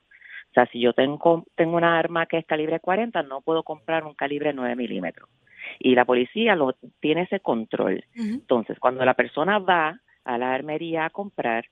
O 0.50 0.52
sea, 0.54 0.66
si 0.66 0.80
yo 0.80 0.92
tengo, 0.92 1.46
tengo 1.54 1.76
una 1.76 1.98
arma 1.98 2.26
que 2.26 2.36
es 2.38 2.44
calibre 2.44 2.80
40, 2.80 3.22
no 3.22 3.40
puedo 3.40 3.62
comprar 3.62 4.04
un 4.04 4.14
calibre 4.14 4.52
9 4.52 4.76
milímetros. 4.76 5.28
Y 5.78 5.94
la 5.94 6.04
policía 6.04 6.54
lo 6.54 6.74
tiene 7.00 7.22
ese 7.22 7.40
control. 7.40 8.04
Entonces, 8.14 8.78
cuando 8.78 9.04
la 9.06 9.14
persona 9.14 9.58
va 9.58 9.98
a 10.24 10.38
la 10.38 10.52
armería 10.52 11.06
a 11.06 11.10
comprar, 11.10 11.66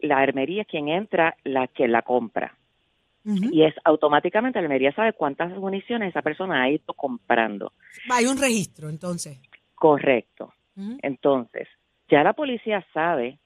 la 0.00 0.18
armería 0.18 0.62
es 0.62 0.68
quien 0.68 0.88
entra, 0.88 1.36
la 1.44 1.68
que 1.68 1.86
la 1.86 2.02
compra. 2.02 2.56
Y 3.24 3.62
es 3.64 3.74
automáticamente 3.84 4.58
la 4.58 4.64
armería 4.64 4.92
sabe 4.94 5.12
cuántas 5.12 5.50
municiones 5.56 6.10
esa 6.10 6.22
persona 6.22 6.62
ha 6.62 6.70
ido 6.70 6.92
comprando. 6.94 7.72
Hay 8.10 8.26
un 8.26 8.36
registro, 8.36 8.88
entonces. 8.88 9.38
Correcto. 9.74 10.52
Entonces, 11.02 11.68
ya 12.10 12.22
la 12.22 12.32
policía 12.32 12.84
sabe 12.92 13.38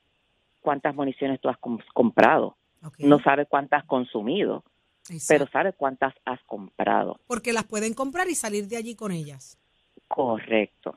cuántas 0.61 0.95
municiones 0.95 1.41
tú 1.41 1.49
has 1.49 1.59
com- 1.59 1.79
comprado. 1.93 2.57
No 2.99 3.21
sabe 3.21 3.47
cuántas 3.47 3.83
has 3.83 3.87
consumido, 3.87 4.65
Exacto. 5.11 5.25
pero 5.29 5.47
sabe 5.51 5.73
cuántas 5.73 6.15
has 6.25 6.41
comprado. 6.45 7.21
Porque 7.27 7.53
las 7.53 7.65
pueden 7.65 7.95
comprar 7.95 8.29
y 8.29 8.35
salir 8.35 8.69
de 8.69 8.77
allí 8.77 8.95
con 8.95 9.13
ellas. 9.13 9.59
Correcto. 10.09 10.97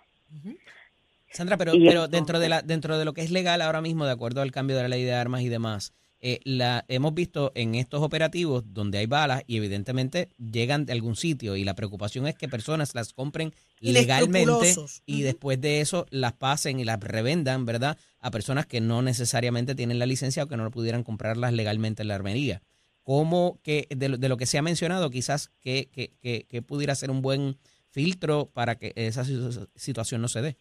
Sandra, 1.31 1.57
pero, 1.57 1.73
pero 1.73 2.07
dentro 2.07 2.39
de 2.39 2.49
la 2.49 2.61
dentro 2.61 2.97
de 2.97 3.05
lo 3.05 3.13
que 3.13 3.21
es 3.21 3.31
legal 3.31 3.61
ahora 3.61 3.81
mismo, 3.81 4.05
de 4.05 4.11
acuerdo 4.11 4.41
al 4.41 4.51
cambio 4.51 4.75
de 4.75 4.83
la 4.83 4.87
ley 4.89 5.03
de 5.03 5.13
armas 5.13 5.41
y 5.41 5.49
demás, 5.49 5.93
eh, 6.21 6.39
la 6.43 6.83
hemos 6.89 7.13
visto 7.13 7.51
en 7.55 7.75
estos 7.75 8.01
operativos 8.01 8.63
donde 8.73 8.97
hay 8.97 9.05
balas 9.05 9.43
y 9.47 9.57
evidentemente 9.57 10.29
llegan 10.37 10.85
de 10.85 10.93
algún 10.93 11.15
sitio 11.15 11.55
y 11.55 11.63
la 11.63 11.75
preocupación 11.75 12.27
es 12.27 12.35
que 12.35 12.47
personas 12.49 12.93
las 12.95 13.13
compren 13.13 13.53
legalmente 13.79 14.75
y 15.05 15.21
después 15.21 15.61
de 15.61 15.79
eso 15.81 16.05
las 16.09 16.33
pasen 16.33 16.79
y 16.79 16.83
las 16.83 16.99
revendan, 16.99 17.65
¿verdad? 17.65 17.97
A 18.19 18.31
personas 18.31 18.65
que 18.65 18.81
no 18.81 19.01
necesariamente 19.01 19.75
tienen 19.75 19.97
la 19.99 20.05
licencia 20.05 20.43
o 20.43 20.47
que 20.47 20.57
no 20.57 20.69
pudieran 20.71 21.03
comprarlas 21.03 21.53
legalmente 21.53 22.01
en 22.01 22.09
la 22.09 22.15
armería. 22.15 22.61
¿Cómo 23.03 23.59
que 23.63 23.87
de, 23.89 24.09
lo- 24.09 24.17
de 24.17 24.29
lo 24.29 24.37
que 24.37 24.45
se 24.45 24.57
ha 24.57 24.61
mencionado, 24.61 25.09
quizás 25.09 25.49
que, 25.61 25.89
que, 25.91 26.11
que, 26.21 26.45
que 26.49 26.61
pudiera 26.61 26.93
ser 26.95 27.09
un 27.11 27.21
buen 27.21 27.57
filtro 27.89 28.49
para 28.53 28.75
que 28.75 28.91
esa 28.95 29.23
situ- 29.23 29.67
situación 29.75 30.21
no 30.21 30.27
se 30.27 30.41
dé? 30.41 30.57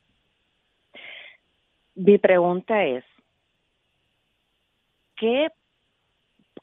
Mi 1.94 2.16
pregunta 2.18 2.84
es, 2.84 3.04
¿qué, 5.18 5.48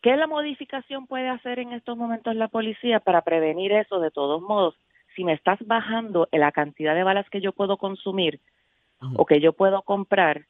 ¿qué 0.01 0.15
la 0.15 0.27
modificación 0.27 1.07
puede 1.07 1.29
hacer 1.29 1.59
en 1.59 1.73
estos 1.73 1.97
momentos 1.97 2.35
la 2.35 2.47
policía 2.47 2.99
para 2.99 3.21
prevenir 3.21 3.71
eso 3.71 3.99
de 3.99 4.11
todos 4.11 4.41
modos? 4.41 4.75
Si 5.15 5.23
me 5.23 5.33
estás 5.33 5.59
bajando 5.65 6.27
la 6.31 6.51
cantidad 6.51 6.95
de 6.95 7.03
balas 7.03 7.29
que 7.29 7.41
yo 7.41 7.51
puedo 7.53 7.77
consumir 7.77 8.39
o 9.15 9.25
que 9.25 9.39
yo 9.39 9.53
puedo 9.53 9.81
comprar, 9.83 10.45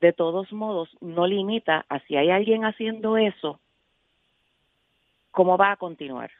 de 0.00 0.12
todos 0.12 0.52
modos 0.52 0.88
no 1.00 1.26
limita 1.26 1.86
a 1.88 1.98
si 2.00 2.16
hay 2.16 2.30
alguien 2.30 2.64
haciendo 2.64 3.16
eso, 3.16 3.60
¿cómo 5.30 5.56
va 5.56 5.72
a 5.72 5.76
continuar? 5.76 6.30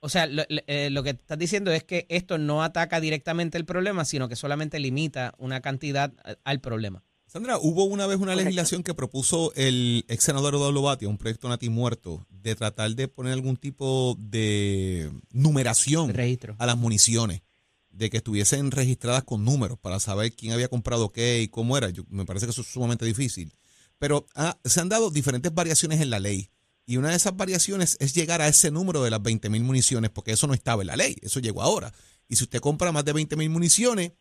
O 0.00 0.10
sea, 0.10 0.26
lo, 0.26 0.42
eh, 0.48 0.90
lo 0.90 1.02
que 1.02 1.10
estás 1.10 1.38
diciendo 1.38 1.70
es 1.70 1.82
que 1.82 2.06
esto 2.10 2.36
no 2.36 2.62
ataca 2.62 3.00
directamente 3.00 3.56
el 3.56 3.64
problema, 3.64 4.04
sino 4.04 4.28
que 4.28 4.36
solamente 4.36 4.78
limita 4.78 5.32
una 5.38 5.60
cantidad 5.60 6.12
eh, 6.26 6.36
al 6.44 6.60
problema. 6.60 7.02
Sandra, 7.34 7.58
hubo 7.58 7.82
una 7.82 8.06
vez 8.06 8.18
una 8.18 8.26
Correcto. 8.26 8.44
legislación 8.44 8.84
que 8.84 8.94
propuso 8.94 9.52
el 9.56 10.04
ex 10.06 10.22
senador 10.22 10.54
Eduardo 10.54 10.82
Batia, 10.82 11.08
un 11.08 11.18
proyecto 11.18 11.48
Nati 11.48 11.68
muerto, 11.68 12.24
de 12.30 12.54
tratar 12.54 12.94
de 12.94 13.08
poner 13.08 13.32
algún 13.32 13.56
tipo 13.56 14.16
de 14.20 15.10
numeración 15.32 16.14
Registro. 16.14 16.54
a 16.60 16.64
las 16.66 16.76
municiones, 16.76 17.42
de 17.90 18.08
que 18.08 18.18
estuviesen 18.18 18.70
registradas 18.70 19.24
con 19.24 19.44
números 19.44 19.80
para 19.80 19.98
saber 19.98 20.32
quién 20.32 20.52
había 20.52 20.68
comprado 20.68 21.08
qué 21.08 21.42
y 21.42 21.48
cómo 21.48 21.76
era. 21.76 21.90
Yo, 21.90 22.04
me 22.08 22.24
parece 22.24 22.46
que 22.46 22.52
eso 22.52 22.60
es 22.60 22.68
sumamente 22.68 23.04
difícil. 23.04 23.52
Pero 23.98 24.28
ah, 24.36 24.56
se 24.64 24.80
han 24.80 24.88
dado 24.88 25.10
diferentes 25.10 25.52
variaciones 25.52 26.00
en 26.00 26.10
la 26.10 26.20
ley. 26.20 26.50
Y 26.86 26.98
una 26.98 27.10
de 27.10 27.16
esas 27.16 27.36
variaciones 27.36 27.96
es 27.98 28.14
llegar 28.14 28.42
a 28.42 28.46
ese 28.46 28.70
número 28.70 29.02
de 29.02 29.10
las 29.10 29.20
20 29.20 29.50
mil 29.50 29.64
municiones, 29.64 30.10
porque 30.10 30.30
eso 30.30 30.46
no 30.46 30.54
estaba 30.54 30.82
en 30.82 30.86
la 30.86 30.94
ley, 30.94 31.16
eso 31.20 31.40
llegó 31.40 31.62
ahora. 31.62 31.92
Y 32.28 32.36
si 32.36 32.44
usted 32.44 32.60
compra 32.60 32.92
más 32.92 33.04
de 33.04 33.12
20 33.12 33.34
mil 33.34 33.50
municiones, 33.50 34.12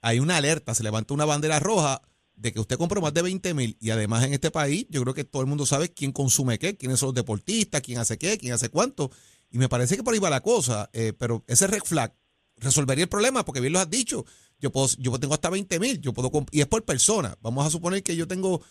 hay 0.00 0.18
una 0.18 0.38
alerta, 0.38 0.74
se 0.74 0.82
levanta 0.82 1.12
una 1.12 1.26
bandera 1.26 1.60
roja 1.60 2.00
de 2.36 2.52
que 2.52 2.60
usted 2.60 2.76
compró 2.76 3.00
más 3.00 3.14
de 3.14 3.22
20 3.22 3.54
mil. 3.54 3.76
Y 3.80 3.90
además 3.90 4.24
en 4.24 4.32
este 4.32 4.50
país, 4.50 4.86
yo 4.90 5.02
creo 5.02 5.14
que 5.14 5.24
todo 5.24 5.42
el 5.42 5.48
mundo 5.48 5.66
sabe 5.66 5.92
quién 5.92 6.12
consume 6.12 6.58
qué, 6.58 6.76
quiénes 6.76 6.98
son 6.98 7.08
los 7.08 7.14
deportistas, 7.14 7.80
quién 7.80 7.98
hace 7.98 8.18
qué, 8.18 8.38
quién 8.38 8.52
hace 8.52 8.68
cuánto. 8.68 9.10
Y 9.50 9.58
me 9.58 9.68
parece 9.68 9.96
que 9.96 10.02
por 10.02 10.14
ahí 10.14 10.20
va 10.20 10.30
la 10.30 10.40
cosa. 10.40 10.90
eh, 10.92 11.12
pero 11.16 11.44
ese 11.46 11.66
red 11.66 11.82
flag 11.84 12.14
resolvería 12.56 13.04
el 13.04 13.08
problema, 13.08 13.44
porque 13.44 13.60
bien 13.60 13.72
lo 13.72 13.80
has 13.80 13.90
dicho. 13.90 14.24
Yo 14.58 14.72
puedo, 14.72 14.88
yo 14.98 15.18
tengo 15.18 15.34
hasta 15.34 15.50
20 15.50 15.78
mil, 15.80 16.00
yo 16.00 16.12
puedo 16.12 16.30
y 16.50 16.60
es 16.60 16.66
por 16.66 16.84
persona. 16.84 17.36
Vamos 17.40 17.66
a 17.66 17.70
suponer 17.70 18.02
que 18.02 18.16
yo 18.16 18.26
tengo 18.26 18.62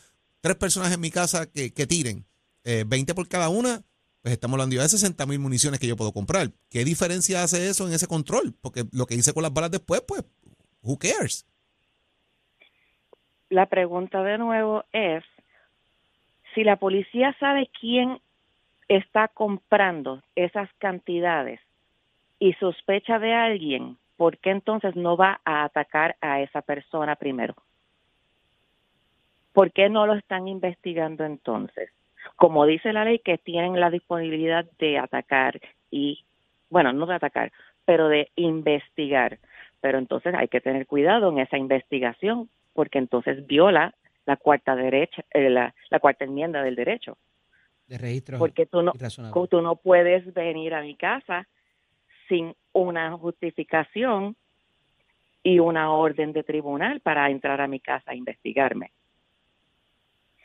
tres 0.42 0.56
personas 0.56 0.92
en 0.92 1.00
mi 1.00 1.12
casa 1.12 1.46
que, 1.46 1.74
que 1.74 1.88
tiren, 1.88 2.26
eh, 2.64 2.84
20 2.88 3.14
por 3.14 3.28
cada 3.28 3.50
una, 3.50 3.84
pues 4.22 4.34
estamos 4.34 4.56
hablando 4.56 4.82
de 4.82 4.90
60 4.90 5.26
mil 5.26 5.40
municiones 5.40 5.80
que 5.80 5.88
yo 5.88 5.96
puedo 5.96 6.14
comprar. 6.14 6.54
¿Qué 6.70 6.86
diferencia 6.86 7.44
hace 7.44 7.70
eso 7.70 7.88
en 7.88 7.94
ese 7.94 8.08
control? 8.08 8.56
Porque 8.62 8.86
lo 8.92 9.06
que 9.06 9.16
hice 9.16 9.34
con 9.34 9.44
las 9.44 9.54
balas 9.54 9.72
después, 9.72 10.02
pues, 10.08 10.24
who 10.82 10.98
cares? 10.98 11.46
La 13.50 13.66
pregunta 13.68 14.24
de 14.24 14.38
nuevo 14.38 14.84
es, 14.92 15.24
si 16.54 16.64
la 16.64 16.76
policía 16.76 17.36
sabe 17.40 17.70
quién 17.80 18.20
está 18.88 19.28
comprando 19.28 20.22
esas 20.36 20.72
cantidades 20.78 21.60
y 22.40 22.54
sospecha 22.54 23.20
de 23.20 23.34
alguien, 23.34 23.98
¿por 24.18 24.38
qué 24.38 24.52
entonces 24.52 24.96
no 24.96 25.18
va 25.18 25.42
a 25.46 25.64
atacar 25.64 26.16
a 26.22 26.42
esa 26.42 26.62
persona 26.62 27.16
primero? 27.16 27.56
¿Por 29.54 29.72
qué 29.72 29.90
no 29.90 30.08
lo 30.08 30.14
están 30.14 30.48
investigando 30.48 31.24
entonces? 31.24 31.90
Como 32.36 32.66
dice 32.66 32.94
la 32.94 33.06
ley, 33.06 33.20
que 33.20 33.38
tienen 33.38 33.80
la 33.80 33.90
disponibilidad 33.90 34.66
de 34.80 34.98
atacar 34.98 35.60
y, 35.92 36.24
bueno, 36.70 36.92
no 36.92 37.06
de 37.06 37.16
atacar, 37.16 37.52
pero 37.86 38.08
de 38.08 38.32
investigar. 38.36 39.38
Pero 39.82 39.98
entonces 39.98 40.34
hay 40.34 40.48
que 40.48 40.62
tener 40.62 40.88
cuidado 40.88 41.30
en 41.30 41.40
esa 41.40 41.58
investigación, 41.58 42.50
porque 42.74 42.98
entonces 43.00 43.46
viola 43.48 43.94
la 44.26 44.38
cuarta 44.38 44.76
derecha, 44.76 45.24
eh, 45.32 45.50
la, 45.50 45.74
la 45.90 46.00
cuarta 46.00 46.26
enmienda 46.26 46.64
del 46.64 46.76
derecho. 46.76 47.18
De 47.88 47.98
registro. 47.98 48.40
Porque 48.40 48.66
tú 48.66 48.82
no, 48.82 48.94
tú 49.50 49.62
no 49.62 49.76
puedes 49.76 50.34
venir 50.34 50.74
a 50.74 50.82
mi 50.82 50.96
casa 50.96 51.48
sin 52.30 52.56
una 52.72 53.12
justificación 53.18 54.36
y 55.44 55.60
una 55.60 55.92
orden 55.92 56.32
de 56.32 56.44
tribunal 56.44 57.02
para 57.02 57.30
entrar 57.30 57.60
a 57.60 57.68
mi 57.68 57.80
casa 57.80 58.12
a 58.12 58.16
investigarme. 58.16 58.92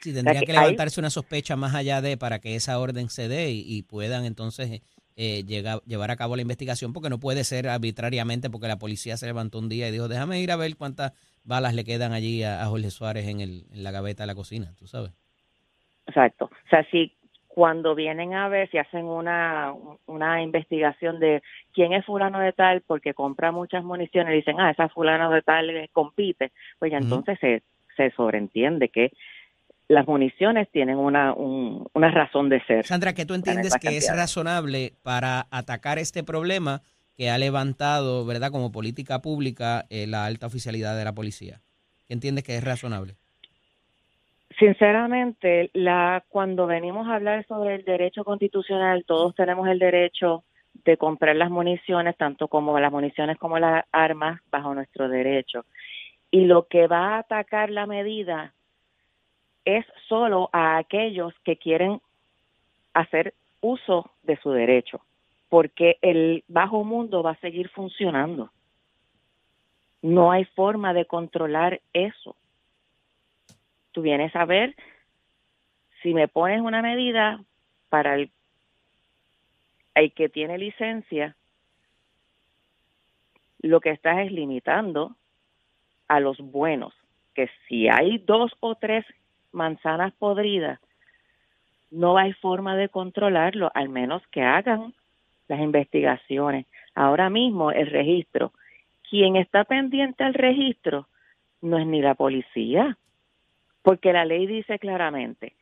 Sí, 0.01 0.13
tendría 0.13 0.41
que 0.41 0.47
que 0.47 0.53
hay- 0.53 0.59
levantarse 0.59 1.01
una 1.01 1.11
sospecha 1.11 1.57
más 1.57 1.75
allá 1.75 2.01
de 2.01 2.17
para 2.17 2.41
que 2.41 2.55
esa 2.57 2.79
orden 2.79 3.09
se 3.09 3.29
dé 3.29 3.51
y, 3.51 3.65
y 3.67 3.83
puedan 3.83 4.25
entonces 4.25 4.83
eh, 5.17 5.45
llegar, 5.45 5.81
llevar 5.87 6.11
a 6.13 6.17
cabo 6.17 6.37
la 6.37 6.43
investigación, 6.43 6.93
porque 6.93 7.11
no 7.11 7.19
puede 7.19 7.43
ser 7.45 7.69
arbitrariamente 7.69 8.51
porque 8.51 8.69
la 8.69 8.79
policía 8.79 9.17
se 9.17 9.27
levantó 9.27 9.59
un 9.59 9.69
día 9.69 9.89
y 9.89 9.93
dijo, 9.93 10.07
déjame 10.07 10.41
ir 10.41 10.53
a 10.53 10.57
ver 10.57 10.77
cuántas 10.77 11.13
balas 11.45 11.75
le 11.75 11.85
quedan 11.85 12.13
allí 12.13 12.43
a, 12.43 12.63
a 12.63 12.67
Jorge 12.67 12.91
Suárez 12.91 13.27
en, 13.29 13.41
el, 13.41 13.65
en 13.73 13.83
la 13.83 13.91
gaveta 13.91 14.23
de 14.23 14.27
la 14.29 14.35
cocina, 14.35 14.73
tú 14.79 14.87
sabes. 14.87 15.13
Exacto. 16.07 16.47
O 16.47 16.69
sea, 16.71 16.87
si 16.91 17.15
cuando 17.47 17.95
vienen 17.95 18.35
a 18.35 18.49
ver, 18.49 18.71
si 18.71 18.79
hacen 18.79 19.05
una, 19.05 19.75
una 20.07 20.43
investigación 20.43 21.19
de 21.19 21.43
quién 21.75 21.93
es 21.93 22.05
fulano 22.05 22.39
de 22.39 22.53
tal 22.53 22.83
porque 22.83 23.15
compra 23.15 23.51
muchas 23.53 23.83
municiones, 23.83 24.33
dicen, 24.33 24.61
ah, 24.61 24.71
esa 24.71 24.89
fulano 24.89 25.31
de 25.31 25.43
tal 25.43 25.71
compite, 25.93 26.53
pues 26.79 26.93
ya 26.93 26.99
entonces 26.99 27.37
se, 27.41 27.63
se 27.97 28.11
sobreentiende 28.13 28.91
que 28.91 29.11
las 29.89 30.07
municiones 30.07 30.71
tienen 30.71 30.99
una, 30.99 31.33
un- 31.33 31.87
una 31.95 32.11
razón 32.11 32.49
de 32.49 32.63
ser. 32.65 32.87
Sandra, 32.87 33.13
¿qué 33.15 33.25
tú 33.27 33.35
entiendes 33.35 33.75
que 33.79 33.97
es 33.97 34.15
razonable 34.15 34.93
para 35.03 35.47
atacar 35.51 35.99
este 35.99 36.23
problema 36.23 36.83
que 37.19 37.31
ha 37.31 37.37
levantado, 37.37 38.25
verdad, 38.25 38.53
como 38.53 38.71
política 38.71 39.21
pública 39.21 39.87
eh, 39.91 40.07
la 40.07 40.25
alta 40.25 40.47
oficialidad 40.47 40.97
de 40.97 41.05
la 41.05 41.15
policía? 41.15 41.61
¿Qué 42.07 42.15
entiendes 42.15 42.45
que 42.45 42.57
es 42.57 42.63
razonable? 42.63 43.17
Sinceramente, 44.57 45.71
la 45.75 46.25
cuando 46.29 46.69
venimos 46.69 47.09
a 47.09 47.17
hablar 47.17 47.45
sobre 47.47 47.75
el 47.75 47.85
derecho 47.85 48.23
constitucional, 48.23 49.05
todos 49.05 49.35
tenemos 49.35 49.67
el 49.69 49.81
derecho 49.81 50.45
de 50.85 50.97
comprar 50.97 51.35
las 51.35 51.51
municiones, 51.51 52.17
tanto 52.17 52.47
como 52.47 52.79
las 52.79 52.93
municiones 52.93 53.37
como 53.37 53.59
las 53.59 53.85
armas, 53.91 54.41
bajo 54.51 54.73
nuestro 54.73 55.09
derecho. 55.09 55.65
Y 56.31 56.45
lo 56.45 56.69
que 56.69 56.87
va 56.87 57.17
a 57.17 57.19
atacar 57.19 57.71
la 57.71 57.87
medida 57.87 58.55
es 59.65 59.85
solo 60.09 60.51
a 60.53 60.79
aquellos 60.79 61.35
que 61.45 61.57
quieren 61.57 62.01
hacer 62.95 63.35
uso 63.61 64.13
de 64.23 64.37
su 64.37 64.53
derecho, 64.53 65.01
porque 65.49 65.99
el 66.03 66.45
bajo 66.49 66.85
mundo 66.85 67.23
va 67.23 67.33
a 67.33 67.41
seguir 67.41 67.69
funcionando. 67.71 68.51
No 70.03 70.31
hay 70.31 70.45
forma 70.45 70.93
de 70.93 71.07
controlar 71.07 71.81
eso. 71.93 72.37
Tú 73.93 74.03
vienes 74.03 74.35
a 74.37 74.45
ver 74.45 74.77
si 76.03 76.15
me 76.15 76.29
pones 76.29 76.61
una 76.61 76.83
medida 76.83 77.43
para 77.89 78.15
el, 78.15 78.31
el 79.95 80.13
que 80.13 80.29
tiene 80.29 80.59
licencia, 80.59 81.35
lo 83.61 83.81
que 83.81 83.91
estás 83.91 84.19
es 84.19 84.31
limitando 84.31 85.17
a 86.07 86.21
los 86.21 86.39
buenos, 86.39 86.95
que 87.35 87.51
si 87.67 87.89
hay 87.89 88.19
dos 88.19 88.53
o 88.61 88.77
tres 88.77 89.05
manzanas 89.51 90.13
podridas, 90.15 90.79
no 91.91 92.19
hay 92.19 92.33
forma 92.35 92.77
de 92.77 92.89
controlarlo, 92.89 93.71
al 93.75 93.89
menos 93.89 94.23
que 94.29 94.43
hagan 94.43 94.95
las 95.49 95.61
investigaciones. 95.61 96.67
Ahora 96.95 97.31
mismo 97.31 97.73
el 97.73 97.89
registro, 97.89 98.53
quien 99.09 99.37
está 99.37 99.65
pendiente 99.65 100.25
al 100.25 100.35
registro 100.35 101.09
no 101.61 101.79
es 101.79 101.87
ni 101.87 102.01
la 102.01 102.15
policía, 102.15 102.97
porque 103.83 104.13
la 104.13 104.25
ley 104.25 104.47
dice 104.47 104.79
claramente, 104.79 105.55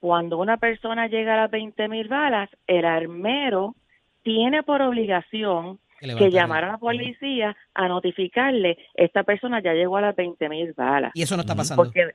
cuando 0.00 0.38
una 0.38 0.58
persona 0.58 1.06
llega 1.06 1.34
a 1.34 1.42
las 1.42 1.50
20 1.50 1.88
mil 1.88 2.08
balas, 2.08 2.50
el 2.66 2.84
armero 2.84 3.74
tiene 4.22 4.62
por 4.62 4.82
obligación 4.82 5.78
Que 6.00 6.30
llamar 6.30 6.64
a 6.64 6.72
la 6.72 6.78
policía 6.78 7.56
a 7.72 7.88
notificarle, 7.88 8.76
esta 8.94 9.22
persona 9.22 9.60
ya 9.60 9.72
llegó 9.72 9.96
a 9.96 10.02
las 10.02 10.16
20 10.16 10.48
mil 10.50 10.72
balas. 10.74 11.12
Y 11.14 11.22
eso 11.22 11.36
no 11.36 11.40
está 11.40 11.54
pasando. 11.54 11.82
Porque 11.82 12.14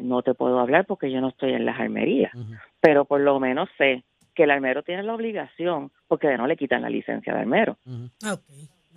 no 0.00 0.22
te 0.22 0.34
puedo 0.34 0.58
hablar 0.58 0.86
porque 0.86 1.10
yo 1.12 1.20
no 1.20 1.28
estoy 1.28 1.52
en 1.52 1.64
las 1.64 1.78
armerías, 1.78 2.32
pero 2.80 3.04
por 3.04 3.20
lo 3.20 3.38
menos 3.38 3.68
sé 3.78 4.02
que 4.40 4.44
el 4.44 4.50
armero 4.52 4.82
tiene 4.82 5.02
la 5.02 5.14
obligación 5.14 5.92
porque 6.08 6.28
de 6.28 6.38
no 6.38 6.46
le 6.46 6.56
quitan 6.56 6.80
la 6.80 6.88
licencia 6.88 7.34
de 7.34 7.40
armero. 7.40 7.76
Ujú. 7.84 8.06
Ok, 8.32 8.42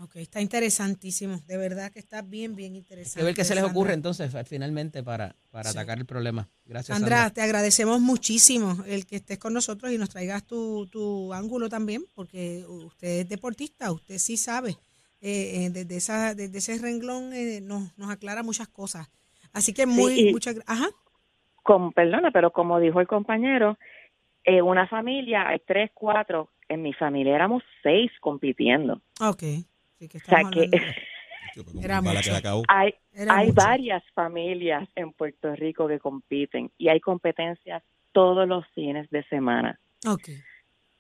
ok, 0.04 0.16
está 0.16 0.40
interesantísimo. 0.40 1.38
De 1.48 1.58
verdad 1.58 1.92
que 1.92 2.00
está 2.00 2.22
bien, 2.22 2.56
bien 2.56 2.78
interesante. 2.78 3.20
Que 3.20 3.26
ver 3.26 3.36
qué 3.36 3.44
se 3.44 3.56
les 3.56 3.64
ocurre 3.66 3.94
entonces 3.94 4.34
finalmente 4.48 5.04
para, 5.04 5.36
para 5.52 5.70
Sí. 5.70 5.78
atacar 5.78 5.98
el 5.98 6.06
problema. 6.06 6.48
Gracias, 6.66 6.98
Sandra, 6.98 7.18
Sandra. 7.18 7.34
te 7.34 7.42
agradecemos 7.42 8.00
muchísimo 8.00 8.78
el 8.88 9.06
que 9.06 9.18
estés 9.18 9.38
con 9.38 9.54
nosotros 9.54 9.92
y 9.92 9.98
nos 9.98 10.10
traigas 10.10 10.46
tu, 10.48 10.88
tu 10.88 11.34
ángulo 11.34 11.68
también, 11.68 12.06
porque 12.16 12.64
usted 12.68 13.20
es 13.20 13.28
deportista, 13.30 13.92
usted 13.92 14.18
sí 14.20 14.38
sabe. 14.38 14.78
Eh, 15.20 15.66
eh, 15.66 15.70
desde, 15.72 15.98
esa, 15.98 16.36
desde 16.36 16.58
ese 16.60 16.78
renglón 16.80 17.34
eh, 17.34 17.60
nos, 17.62 17.98
nos 17.98 18.10
aclara 18.10 18.44
muchas 18.44 18.70
cosas. 18.70 19.10
Así 19.52 19.74
que 19.74 19.86
muy, 19.86 20.14
y- 20.30 20.32
muchas 20.32 20.56
gra- 20.56 20.64
Ajá. 20.68 20.88
Como, 21.64 21.92
perdona, 21.94 22.32
pero 22.32 22.52
como 22.52 22.78
dijo 22.80 23.00
el 23.00 23.08
compañero, 23.08 23.78
en 24.44 24.64
una 24.64 24.88
familia 24.88 25.48
hay 25.48 25.60
tres, 25.66 25.92
cuatro, 25.94 26.50
en 26.70 26.82
mi 26.82 26.94
familia 26.94 27.36
éramos 27.36 27.64
seis 27.82 28.12
compitiendo. 28.20 29.02
Ok. 29.20 29.44
Sí, 30.00 30.08
que 30.10 30.18
O 30.18 30.22
sea 30.22 30.42
que 30.52 30.70
Era 31.82 32.00
acabó. 32.00 32.64
hay, 32.68 32.96
Era 33.14 33.38
hay 33.38 33.52
varias 33.52 34.04
familias 34.16 34.90
en 34.96 35.14
Puerto 35.14 35.56
Rico 35.56 35.88
que 35.88 36.00
compiten 36.00 36.72
y 36.78 36.88
hay 36.90 37.00
competencias 37.00 37.84
todos 38.12 38.48
los 38.48 38.66
fines 38.74 39.10
de 39.12 39.24
semana. 39.26 39.80
Ok. 40.06 40.30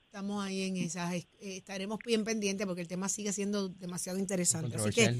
Estamos 0.05 0.45
ahí 0.45 0.67
en 0.67 0.77
esas. 0.77 1.11
eh, 1.13 1.25
estaremos 1.39 1.97
bien 2.05 2.23
pendientes 2.23 2.67
porque 2.67 2.81
el 2.81 2.87
tema 2.87 3.09
sigue 3.09 3.33
siendo 3.33 3.69
demasiado 3.69 4.19
interesante. 4.19 4.75
Así 4.75 4.91
que. 4.91 5.11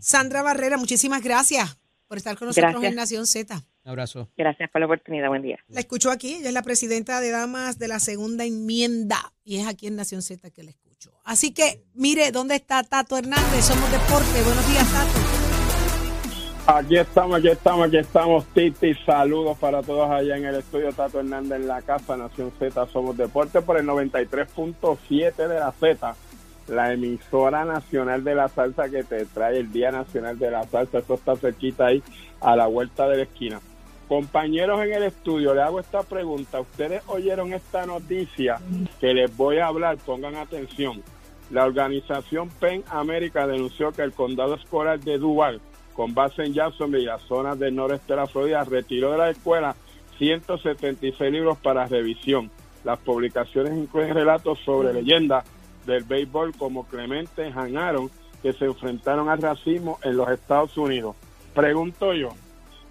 Sandra 0.00 0.42
Barrera, 0.42 0.78
muchísimas 0.78 1.22
gracias 1.22 1.78
por 2.06 2.16
estar 2.16 2.38
con 2.38 2.48
nosotros 2.48 2.72
Gracias. 2.72 2.90
en 2.90 2.96
Nación 2.96 3.26
Z. 3.26 3.62
Un 3.88 3.92
abrazo. 3.92 4.28
Gracias 4.36 4.70
por 4.70 4.82
la 4.82 4.86
oportunidad. 4.86 5.28
Buen 5.28 5.40
día. 5.40 5.58
La 5.68 5.80
escucho 5.80 6.10
aquí, 6.10 6.34
ella 6.34 6.48
es 6.48 6.52
la 6.52 6.60
presidenta 6.60 7.22
de 7.22 7.30
Damas 7.30 7.78
de 7.78 7.88
la 7.88 8.00
Segunda 8.00 8.44
Enmienda 8.44 9.32
y 9.44 9.60
es 9.60 9.66
aquí 9.66 9.86
en 9.86 9.96
Nación 9.96 10.20
Z 10.20 10.50
que 10.50 10.62
la 10.62 10.68
escucho. 10.68 11.10
Así 11.24 11.54
que, 11.54 11.84
mire, 11.94 12.30
¿dónde 12.30 12.54
está 12.54 12.82
Tato 12.82 13.16
Hernández? 13.16 13.64
Somos 13.64 13.90
Deporte. 13.90 14.42
Buenos 14.44 14.68
días, 14.68 14.92
Tato. 14.92 16.78
Aquí 16.78 16.98
estamos, 16.98 17.38
aquí 17.38 17.48
estamos, 17.48 17.88
aquí 17.88 17.96
estamos, 17.96 18.46
Titi. 18.52 18.94
Saludos 19.06 19.56
para 19.56 19.82
todos 19.82 20.10
allá 20.10 20.36
en 20.36 20.44
el 20.44 20.56
estudio 20.56 20.92
Tato 20.92 21.20
Hernández 21.20 21.58
en 21.58 21.66
la 21.66 21.80
casa 21.80 22.14
Nación 22.14 22.52
Z. 22.58 22.86
Somos 22.88 23.16
Deporte 23.16 23.62
por 23.62 23.78
el 23.78 23.86
93.7 23.86 25.34
de 25.34 25.58
la 25.58 25.72
Z, 25.72 26.14
la 26.66 26.92
emisora 26.92 27.64
nacional 27.64 28.22
de 28.22 28.34
la 28.34 28.50
salsa 28.50 28.90
que 28.90 29.02
te 29.02 29.24
trae 29.24 29.56
el 29.56 29.72
Día 29.72 29.90
Nacional 29.90 30.38
de 30.38 30.50
la 30.50 30.64
Salsa. 30.64 30.98
Esto 30.98 31.14
está 31.14 31.36
cerquita 31.36 31.86
ahí, 31.86 32.02
a 32.42 32.54
la 32.54 32.66
vuelta 32.66 33.08
de 33.08 33.16
la 33.16 33.22
esquina. 33.22 33.62
Compañeros 34.08 34.80
en 34.80 34.94
el 34.94 35.02
estudio, 35.02 35.54
le 35.54 35.60
hago 35.60 35.80
esta 35.80 36.02
pregunta. 36.02 36.60
Ustedes 36.60 37.02
oyeron 37.08 37.52
esta 37.52 37.84
noticia 37.84 38.58
que 39.00 39.12
les 39.12 39.36
voy 39.36 39.58
a 39.58 39.66
hablar, 39.66 39.98
pongan 39.98 40.34
atención. 40.36 41.02
La 41.50 41.66
organización 41.66 42.48
PEN 42.48 42.84
América 42.88 43.46
denunció 43.46 43.92
que 43.92 44.00
el 44.00 44.12
condado 44.12 44.54
escolar 44.54 44.98
de 44.98 45.18
Duval, 45.18 45.60
con 45.94 46.14
base 46.14 46.42
en 46.42 46.54
Jacksonville 46.54 47.04
las 47.04 47.22
zonas 47.22 47.58
del 47.58 47.74
noreste 47.74 48.14
de 48.14 48.16
la 48.16 48.26
Florida, 48.26 48.64
retiró 48.64 49.12
de 49.12 49.18
la 49.18 49.30
escuela 49.30 49.76
176 50.16 51.30
libros 51.30 51.58
para 51.58 51.86
revisión. 51.86 52.50
Las 52.84 52.98
publicaciones 53.00 53.76
incluyen 53.76 54.14
relatos 54.14 54.58
sobre 54.60 54.94
leyendas 54.94 55.44
del 55.84 56.04
béisbol 56.04 56.54
como 56.56 56.86
Clemente 56.86 57.52
Han 57.54 57.76
Aaron, 57.76 58.10
que 58.42 58.54
se 58.54 58.64
enfrentaron 58.64 59.28
al 59.28 59.42
racismo 59.42 59.98
en 60.02 60.16
los 60.16 60.30
Estados 60.30 60.78
Unidos. 60.78 61.14
Pregunto 61.54 62.14
yo, 62.14 62.30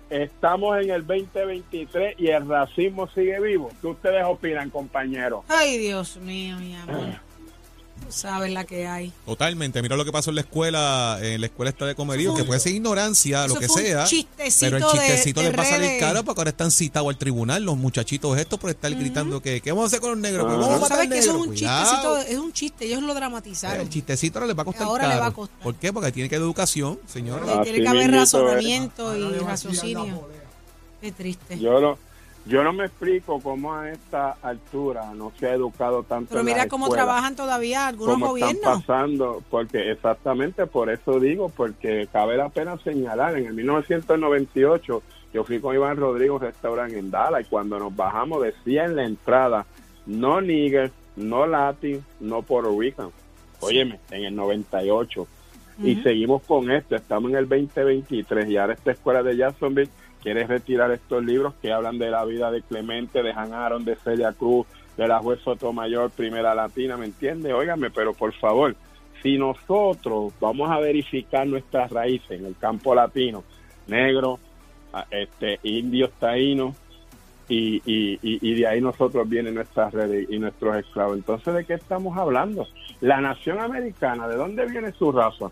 estamos 0.09 0.81
en 0.81 0.89
el 0.89 1.05
2023 1.05 2.15
y 2.19 2.27
el 2.27 2.47
racismo 2.47 3.07
sigue 3.09 3.39
vivo. 3.39 3.69
¿Qué 3.81 3.87
ustedes 3.87 4.23
opinan, 4.25 4.69
compañeros? 4.69 5.43
Ay, 5.47 5.77
Dios 5.77 6.17
mío, 6.17 6.57
mi 6.57 6.75
amor. 6.75 7.26
Tú 8.07 8.13
sabes 8.13 8.51
la 8.53 8.63
que 8.63 8.87
hay. 8.87 9.11
Totalmente. 9.25 9.81
Mira 9.81 9.97
lo 9.97 10.05
que 10.05 10.11
pasó 10.13 10.29
en 10.31 10.35
la 10.37 10.41
escuela, 10.41 11.19
en 11.21 11.41
la 11.41 11.47
escuela 11.47 11.69
esta 11.69 11.85
de 11.85 11.93
comerío, 11.93 12.33
que 12.33 12.45
puede 12.45 12.59
ser 12.61 12.73
ignorancia, 12.73 13.45
lo 13.47 13.55
que 13.55 13.67
fue 13.67 13.81
un 13.81 13.87
sea. 13.87 14.03
chistecito 14.05 14.65
Pero 14.65 14.77
el 14.77 14.83
de- 14.83 14.89
chistecito 14.91 15.41
de 15.41 15.47
les 15.49 15.57
va 15.59 15.63
a 15.63 15.65
salir 15.65 15.87
redes. 15.89 15.99
caro 16.01 16.23
porque 16.23 16.39
ahora 16.39 16.49
están 16.51 16.71
citados 16.71 17.09
al 17.09 17.17
tribunal 17.17 17.63
los 17.63 17.75
muchachitos 17.77 18.37
estos 18.39 18.59
por 18.59 18.69
estar 18.69 18.89
gritando 18.95 19.41
que 19.41 19.59
¿qué 19.61 19.71
vamos 19.71 19.83
a 19.83 19.87
hacer 19.87 19.99
con 19.99 20.11
los 20.11 20.19
negros? 20.19 20.45
Pues 20.45 20.57
vamos 20.57 20.75
a 20.75 20.79
matar 20.79 20.97
sabes 20.97 21.09
que 21.11 21.17
eso 21.19 21.31
es 21.31 21.35
un 21.35 21.47
Cuidado. 21.47 21.83
chistecito, 21.85 22.17
es 22.33 22.37
un 22.39 22.53
chiste, 22.53 22.85
ellos 22.85 23.03
lo 23.03 23.13
dramatizaron. 23.13 23.81
El 23.81 23.89
chistecito 23.89 24.39
ahora 24.39 24.47
les 24.47 24.57
va 24.57 24.61
a 24.61 24.65
costar 24.65 24.83
Ahora 24.87 25.07
le 25.09 25.19
va 25.19 25.25
a 25.27 25.31
costar. 25.31 25.59
¿Por 25.59 25.75
qué? 25.75 25.91
Porque 25.91 26.11
tiene 26.13 26.29
que 26.29 26.35
haber 26.35 26.45
educación, 26.45 26.99
señores. 27.07 27.45
Ah, 27.51 27.61
Tiene 27.63 27.81
que 27.81 27.87
haber 27.89 28.03
mismito 28.09 28.23
es. 28.23 28.33
razonamiento 28.33 29.15
y 29.17 29.39
raciocinio. 29.39 30.27
Qué 31.01 31.11
triste. 31.11 31.59
Yo 31.59 31.79
no, 31.81 31.97
yo 32.47 32.63
no 32.63 32.73
me 32.73 32.85
explico 32.85 33.39
cómo 33.41 33.73
a 33.73 33.89
esta 33.91 34.37
altura 34.41 35.13
no 35.13 35.31
se 35.39 35.47
ha 35.47 35.53
educado 35.53 36.03
tanto. 36.03 36.29
Pero 36.31 36.43
mira 36.43 36.67
cómo 36.67 36.89
trabajan 36.89 37.35
todavía 37.35 37.87
algunos 37.87 38.15
cómo 38.15 38.35
están 38.37 38.53
gobiernos. 38.55 38.83
pasando, 38.85 39.43
porque 39.49 39.91
exactamente 39.91 40.65
por 40.67 40.89
eso 40.89 41.19
digo, 41.19 41.49
porque 41.49 42.07
cabe 42.11 42.37
la 42.37 42.49
pena 42.49 42.77
señalar, 42.83 43.37
en 43.37 43.47
el 43.47 43.53
1998 43.53 45.03
yo 45.33 45.43
fui 45.43 45.59
con 45.59 45.75
Iván 45.75 45.97
Rodrigo 45.97 46.35
a 46.35 46.37
un 46.37 46.43
restaurante 46.43 46.97
en 46.97 47.11
Dallas 47.11 47.41
y 47.41 47.49
cuando 47.49 47.77
nos 47.79 47.95
bajamos 47.95 48.41
decía 48.43 48.85
en 48.85 48.95
la 48.95 49.03
entrada, 49.03 49.65
no 50.05 50.41
niggers, 50.41 50.91
no 51.15 51.45
latin, 51.45 52.03
no 52.19 52.41
Puerto 52.41 52.75
Rican. 52.79 53.09
Óyeme, 53.59 53.99
en 54.11 54.23
el 54.25 54.35
98. 54.35 55.27
Y 55.79 55.93
Ujú. 55.93 56.03
seguimos 56.03 56.43
con 56.43 56.71
esto, 56.71 56.95
estamos 56.95 57.29
en 57.31 57.37
el 57.37 57.47
2023 57.49 58.49
y 58.49 58.57
ahora 58.57 58.73
esta 58.73 58.91
escuela 58.91 59.21
de 59.21 59.35
Jacksonville 59.37 59.89
quiere 60.27 60.45
retirar 60.45 60.91
estos 60.91 61.23
libros 61.23 61.53
que 61.61 61.71
hablan 61.71 61.97
de 61.97 62.11
la 62.11 62.25
vida 62.25 62.51
de 62.51 62.61
Clemente, 62.61 63.23
de 63.23 63.31
Han 63.31 63.53
Aaron, 63.53 63.85
de 63.85 63.95
Celia 63.95 64.33
Cruz, 64.33 64.67
de 64.97 65.07
la 65.07 65.19
juez 65.19 65.39
Sotomayor, 65.39 66.11
primera 66.11 66.53
latina, 66.53 66.97
¿me 66.97 67.05
entiende? 67.05 67.53
Óigame, 67.53 67.91
pero 67.91 68.13
por 68.13 68.33
favor, 68.33 68.75
si 69.23 69.37
nosotros 69.37 70.33
vamos 70.41 70.69
a 70.69 70.79
verificar 70.79 71.47
nuestras 71.47 71.89
raíces 71.93 72.31
en 72.41 72.45
el 72.45 72.57
campo 72.57 72.93
latino, 72.93 73.45
negro, 73.87 74.37
a- 74.91 75.05
este, 75.11 75.61
indios, 75.63 76.11
taínos, 76.19 76.75
y, 77.47 77.77
y, 77.85 78.19
y 78.21 78.53
de 78.55 78.67
ahí 78.67 78.81
nosotros 78.81 79.29
vienen 79.29 79.55
nuestras 79.55 79.93
redes 79.93 80.27
y 80.29 80.37
nuestros 80.39 80.75
esclavos. 80.75 81.15
Entonces, 81.15 81.53
¿de 81.53 81.63
qué 81.63 81.75
estamos 81.75 82.17
hablando? 82.17 82.67
La 82.99 83.21
nación 83.21 83.61
americana, 83.61 84.27
¿de 84.27 84.35
dónde 84.35 84.65
viene 84.65 84.91
su 84.91 85.09
raza? 85.09 85.45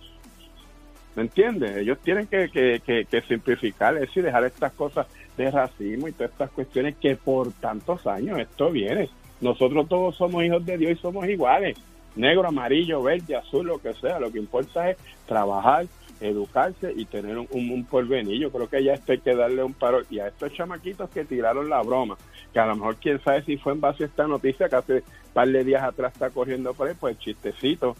¿Me 1.15 1.23
entiendes? 1.23 1.77
Ellos 1.77 1.97
tienen 2.03 2.27
que, 2.27 2.49
que, 2.49 2.81
que, 2.85 3.05
que 3.05 3.21
simplificar 3.21 3.95
eso 3.97 4.19
y 4.19 4.23
dejar 4.23 4.43
estas 4.43 4.73
cosas 4.73 5.07
de 5.37 5.49
racismo 5.49 6.07
y 6.07 6.11
todas 6.11 6.31
estas 6.31 6.51
cuestiones 6.51 6.95
que 6.97 7.15
por 7.15 7.51
tantos 7.53 8.05
años 8.05 8.37
esto 8.39 8.69
viene. 8.69 9.09
Nosotros 9.39 9.87
todos 9.87 10.15
somos 10.15 10.43
hijos 10.43 10.65
de 10.65 10.77
Dios 10.77 10.91
y 10.91 11.01
somos 11.01 11.25
iguales. 11.27 11.77
Negro, 12.15 12.47
amarillo, 12.47 13.01
verde, 13.01 13.35
azul, 13.35 13.67
lo 13.67 13.79
que 13.79 13.93
sea. 13.93 14.19
Lo 14.19 14.31
que 14.31 14.39
importa 14.39 14.89
es 14.89 14.97
trabajar, 15.25 15.85
educarse 16.19 16.93
y 16.95 17.05
tener 17.05 17.37
un, 17.37 17.47
un, 17.51 17.83
creo 17.83 18.69
que 18.69 18.83
ya 18.83 18.93
esto 18.93 19.11
hay 19.13 19.19
que 19.19 19.35
darle 19.35 19.63
un 19.63 19.73
paro. 19.73 20.01
Y 20.09 20.19
a 20.19 20.27
estos 20.27 20.53
chamaquitos 20.53 21.09
que 21.09 21.25
tiraron 21.25 21.69
la 21.69 21.81
broma, 21.81 22.17
que 22.53 22.59
a 22.59 22.65
lo 22.65 22.75
mejor 22.75 22.97
quién 22.97 23.21
sabe 23.21 23.43
si 23.43 23.57
fue 23.57 23.73
en 23.73 23.81
base 23.81 24.03
a 24.03 24.07
esta 24.07 24.27
noticia 24.27 24.67
que 24.67 24.75
hace 24.75 24.93
un 24.95 25.33
par 25.33 25.47
de 25.47 25.63
días 25.63 25.83
atrás 25.83 26.13
está 26.13 26.29
corriendo 26.29 26.73
por 26.73 26.87
ahí, 26.87 26.95
pues 26.99 27.17
chistecito 27.19 27.95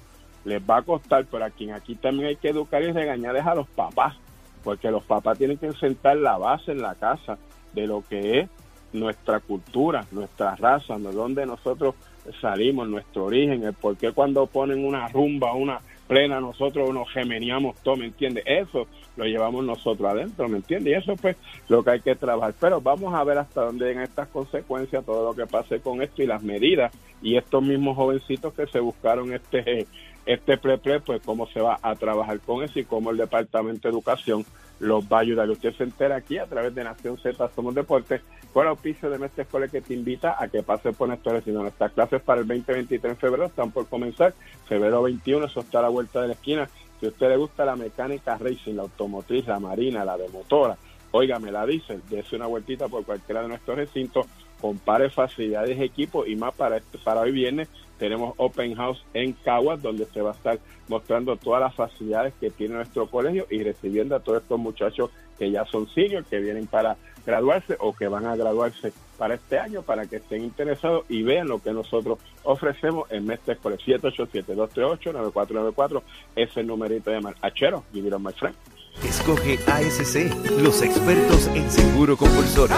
les 0.45 0.61
va 0.61 0.77
a 0.77 0.81
costar, 0.83 1.25
pero 1.29 1.45
a 1.45 1.49
quien 1.49 1.73
aquí 1.73 1.95
también 1.95 2.29
hay 2.29 2.35
que 2.37 2.49
educar 2.49 2.81
y 2.83 2.91
regañar 2.91 3.35
es 3.35 3.45
a 3.45 3.55
los 3.55 3.67
papás, 3.67 4.15
porque 4.63 4.89
los 4.91 5.03
papás 5.03 5.37
tienen 5.37 5.57
que 5.57 5.71
sentar 5.73 6.17
la 6.17 6.37
base 6.37 6.71
en 6.71 6.81
la 6.81 6.95
casa 6.95 7.37
de 7.73 7.87
lo 7.87 8.03
que 8.07 8.39
es 8.39 8.49
nuestra 8.93 9.39
cultura, 9.39 10.05
nuestra 10.11 10.55
raza, 10.55 10.97
de 10.97 11.11
donde 11.11 11.45
nosotros 11.45 11.95
salimos, 12.39 12.87
nuestro 12.87 13.25
origen, 13.25 13.63
el 13.63 13.73
por 13.73 13.97
qué 13.97 14.11
cuando 14.11 14.47
ponen 14.47 14.85
una 14.85 15.07
rumba, 15.09 15.53
una 15.53 15.79
plena, 16.07 16.39
nosotros 16.39 16.93
nos 16.93 17.11
gemeniamos 17.11 17.75
todo, 17.83 17.97
¿me? 17.97 18.11
Eso 18.45 18.87
lo 19.15 19.25
llevamos 19.25 19.63
nosotros 19.63 20.09
adentro, 20.09 20.47
¿me 20.49 20.57
entiendes? 20.57 20.93
Y 20.93 20.95
eso 20.95 21.15
pues 21.15 21.37
lo 21.69 21.83
que 21.83 21.91
hay 21.91 22.01
que 22.01 22.15
trabajar. 22.15 22.53
Pero 22.59 22.81
vamos 22.81 23.13
a 23.13 23.23
ver 23.23 23.37
hasta 23.37 23.61
dónde 23.61 23.85
llegan 23.85 24.03
estas 24.03 24.27
consecuencias, 24.29 25.05
todo 25.05 25.31
lo 25.31 25.35
que 25.35 25.49
pase 25.49 25.79
con 25.79 26.01
esto 26.01 26.21
y 26.21 26.27
las 26.27 26.43
medidas 26.43 26.91
y 27.21 27.37
estos 27.37 27.63
mismos 27.63 27.95
jovencitos 27.95 28.53
que 28.53 28.67
se 28.67 28.79
buscaron 28.79 29.33
este 29.33 29.87
este 30.25 30.57
pre-pre, 30.57 31.01
pues 31.01 31.21
cómo 31.23 31.47
se 31.47 31.61
va 31.61 31.77
a 31.81 31.95
trabajar 31.95 32.39
con 32.39 32.63
eso 32.63 32.79
y 32.79 32.83
cómo 32.83 33.11
el 33.11 33.17
Departamento 33.17 33.87
de 33.87 33.93
Educación 33.93 34.43
los 34.79 35.05
va 35.05 35.17
a 35.17 35.21
ayudar. 35.21 35.49
Usted 35.49 35.73
se 35.75 35.83
entera 35.83 36.15
aquí 36.15 36.37
a 36.37 36.47
través 36.47 36.73
de 36.73 36.83
Nación 36.83 37.17
Z 37.17 37.49
Somos 37.55 37.75
Deportes 37.75 38.21
con 38.51 38.63
el 38.63 38.69
auspicio 38.69 39.09
de 39.09 39.19
Mestre 39.19 39.43
Escuela 39.43 39.67
que 39.67 39.81
te 39.81 39.93
invita 39.93 40.35
a 40.39 40.47
que 40.47 40.63
pase 40.63 40.93
por 40.93 41.07
nuestro 41.09 41.39
sino 41.41 41.61
nuestras 41.61 41.91
clases 41.91 42.21
para 42.21 42.41
el 42.41 42.47
2023 42.47 43.13
en 43.13 43.17
febrero 43.17 43.45
están 43.45 43.71
por 43.71 43.87
comenzar. 43.87 44.33
Febrero 44.67 45.03
21, 45.03 45.45
eso 45.45 45.59
está 45.59 45.79
a 45.79 45.83
la 45.83 45.89
vuelta 45.89 46.21
de 46.21 46.27
la 46.29 46.33
esquina. 46.33 46.69
Si 46.99 47.05
a 47.05 47.09
usted 47.09 47.29
le 47.29 47.37
gusta 47.37 47.65
la 47.65 47.75
mecánica 47.75 48.37
racing, 48.37 48.75
la 48.75 48.83
automotriz, 48.83 49.47
la 49.47 49.59
marina, 49.59 50.05
la 50.05 50.17
de 50.17 50.29
motora, 50.29 50.77
óigame, 51.11 51.51
la 51.51 51.65
diésel, 51.65 52.01
dése 52.09 52.35
una 52.35 52.47
vueltita 52.47 52.87
por 52.87 53.05
cualquiera 53.05 53.41
de 53.41 53.49
nuestros 53.49 53.77
recintos, 53.77 54.25
compare 54.59 55.09
facilidades, 55.09 55.79
equipo 55.79 56.25
y 56.25 56.35
más 56.35 56.53
para, 56.55 56.77
este, 56.77 56.97
para 56.97 57.21
hoy 57.21 57.31
viernes 57.31 57.69
tenemos 57.97 58.33
Open 58.37 58.75
House 58.75 59.03
en 59.13 59.33
Caguas, 59.33 59.81
donde 59.81 60.05
se 60.05 60.21
va 60.21 60.31
a 60.31 60.33
estar 60.33 60.59
mostrando 60.87 61.37
todas 61.37 61.61
las 61.61 61.75
facilidades 61.75 62.33
que 62.39 62.49
tiene 62.49 62.75
nuestro 62.75 63.07
colegio 63.07 63.47
y 63.49 63.63
recibiendo 63.63 64.15
a 64.15 64.19
todos 64.19 64.41
estos 64.41 64.59
muchachos 64.59 65.11
que 65.37 65.51
ya 65.51 65.65
son 65.65 65.87
seniors, 65.89 66.27
que 66.27 66.39
vienen 66.39 66.67
para 66.67 66.97
graduarse 67.25 67.75
o 67.79 67.93
que 67.93 68.07
van 68.07 68.25
a 68.25 68.35
graduarse 68.35 68.93
para 69.17 69.35
este 69.35 69.59
año, 69.59 69.81
para 69.81 70.05
que 70.05 70.17
estén 70.17 70.43
interesados 70.43 71.05
y 71.09 71.23
vean 71.23 71.47
lo 71.47 71.59
que 71.59 71.71
nosotros 71.71 72.19
ofrecemos 72.43 73.09
en 73.11 73.25
Mestre 73.25 73.55
por 73.55 73.71
el 73.71 73.79
787-238-9494. 73.79 76.01
Es 76.35 76.55
el 76.57 76.67
numerito 76.67 77.09
de 77.09 77.15
llamar. 77.17 77.35
Achero, 77.41 77.83
give 77.93 78.07
it 78.07 78.13
on 78.13 78.23
my 78.23 78.33
friend. 78.33 78.55
Escoge 79.03 79.59
ASC, 79.67 80.31
los 80.61 80.81
expertos 80.81 81.47
en 81.47 81.69
seguro 81.69 82.15
compulsorio. 82.15 82.77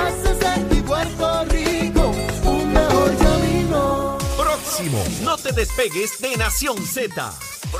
Próximo, 4.77 5.03
no 5.23 5.37
te 5.37 5.53
despegues 5.53 6.19
de 6.19 6.37
Nación 6.37 6.77
Z. 6.85 7.33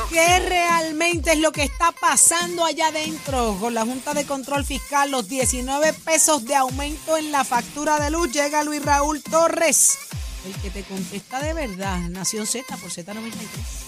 ¿Qué 0.10 0.40
realmente 0.40 1.34
es 1.34 1.40
lo 1.40 1.52
que 1.52 1.62
está 1.62 1.92
pasando 1.92 2.66
allá 2.66 2.88
adentro 2.88 3.56
con 3.60 3.76
la 3.76 3.86
Junta 3.86 4.16
de 4.16 4.26
Control 4.26 4.66
Fiscal? 4.66 5.12
Los 5.12 5.28
19 5.28 5.94
pesos 5.94 6.44
de 6.46 6.56
aumento 6.56 7.16
en 7.16 7.32
la 7.32 7.44
factura 7.44 8.00
de 8.00 8.10
luz. 8.10 8.32
Llega 8.32 8.64
Luis 8.64 8.84
Raúl 8.84 9.22
Torres, 9.22 10.00
el 10.48 10.60
que 10.60 10.72
te 10.72 10.84
contesta 10.86 11.40
de 11.40 11.54
verdad. 11.54 12.00
Nación 12.10 12.48
Z 12.48 12.76
por 12.78 12.90
Z93. 12.90 13.87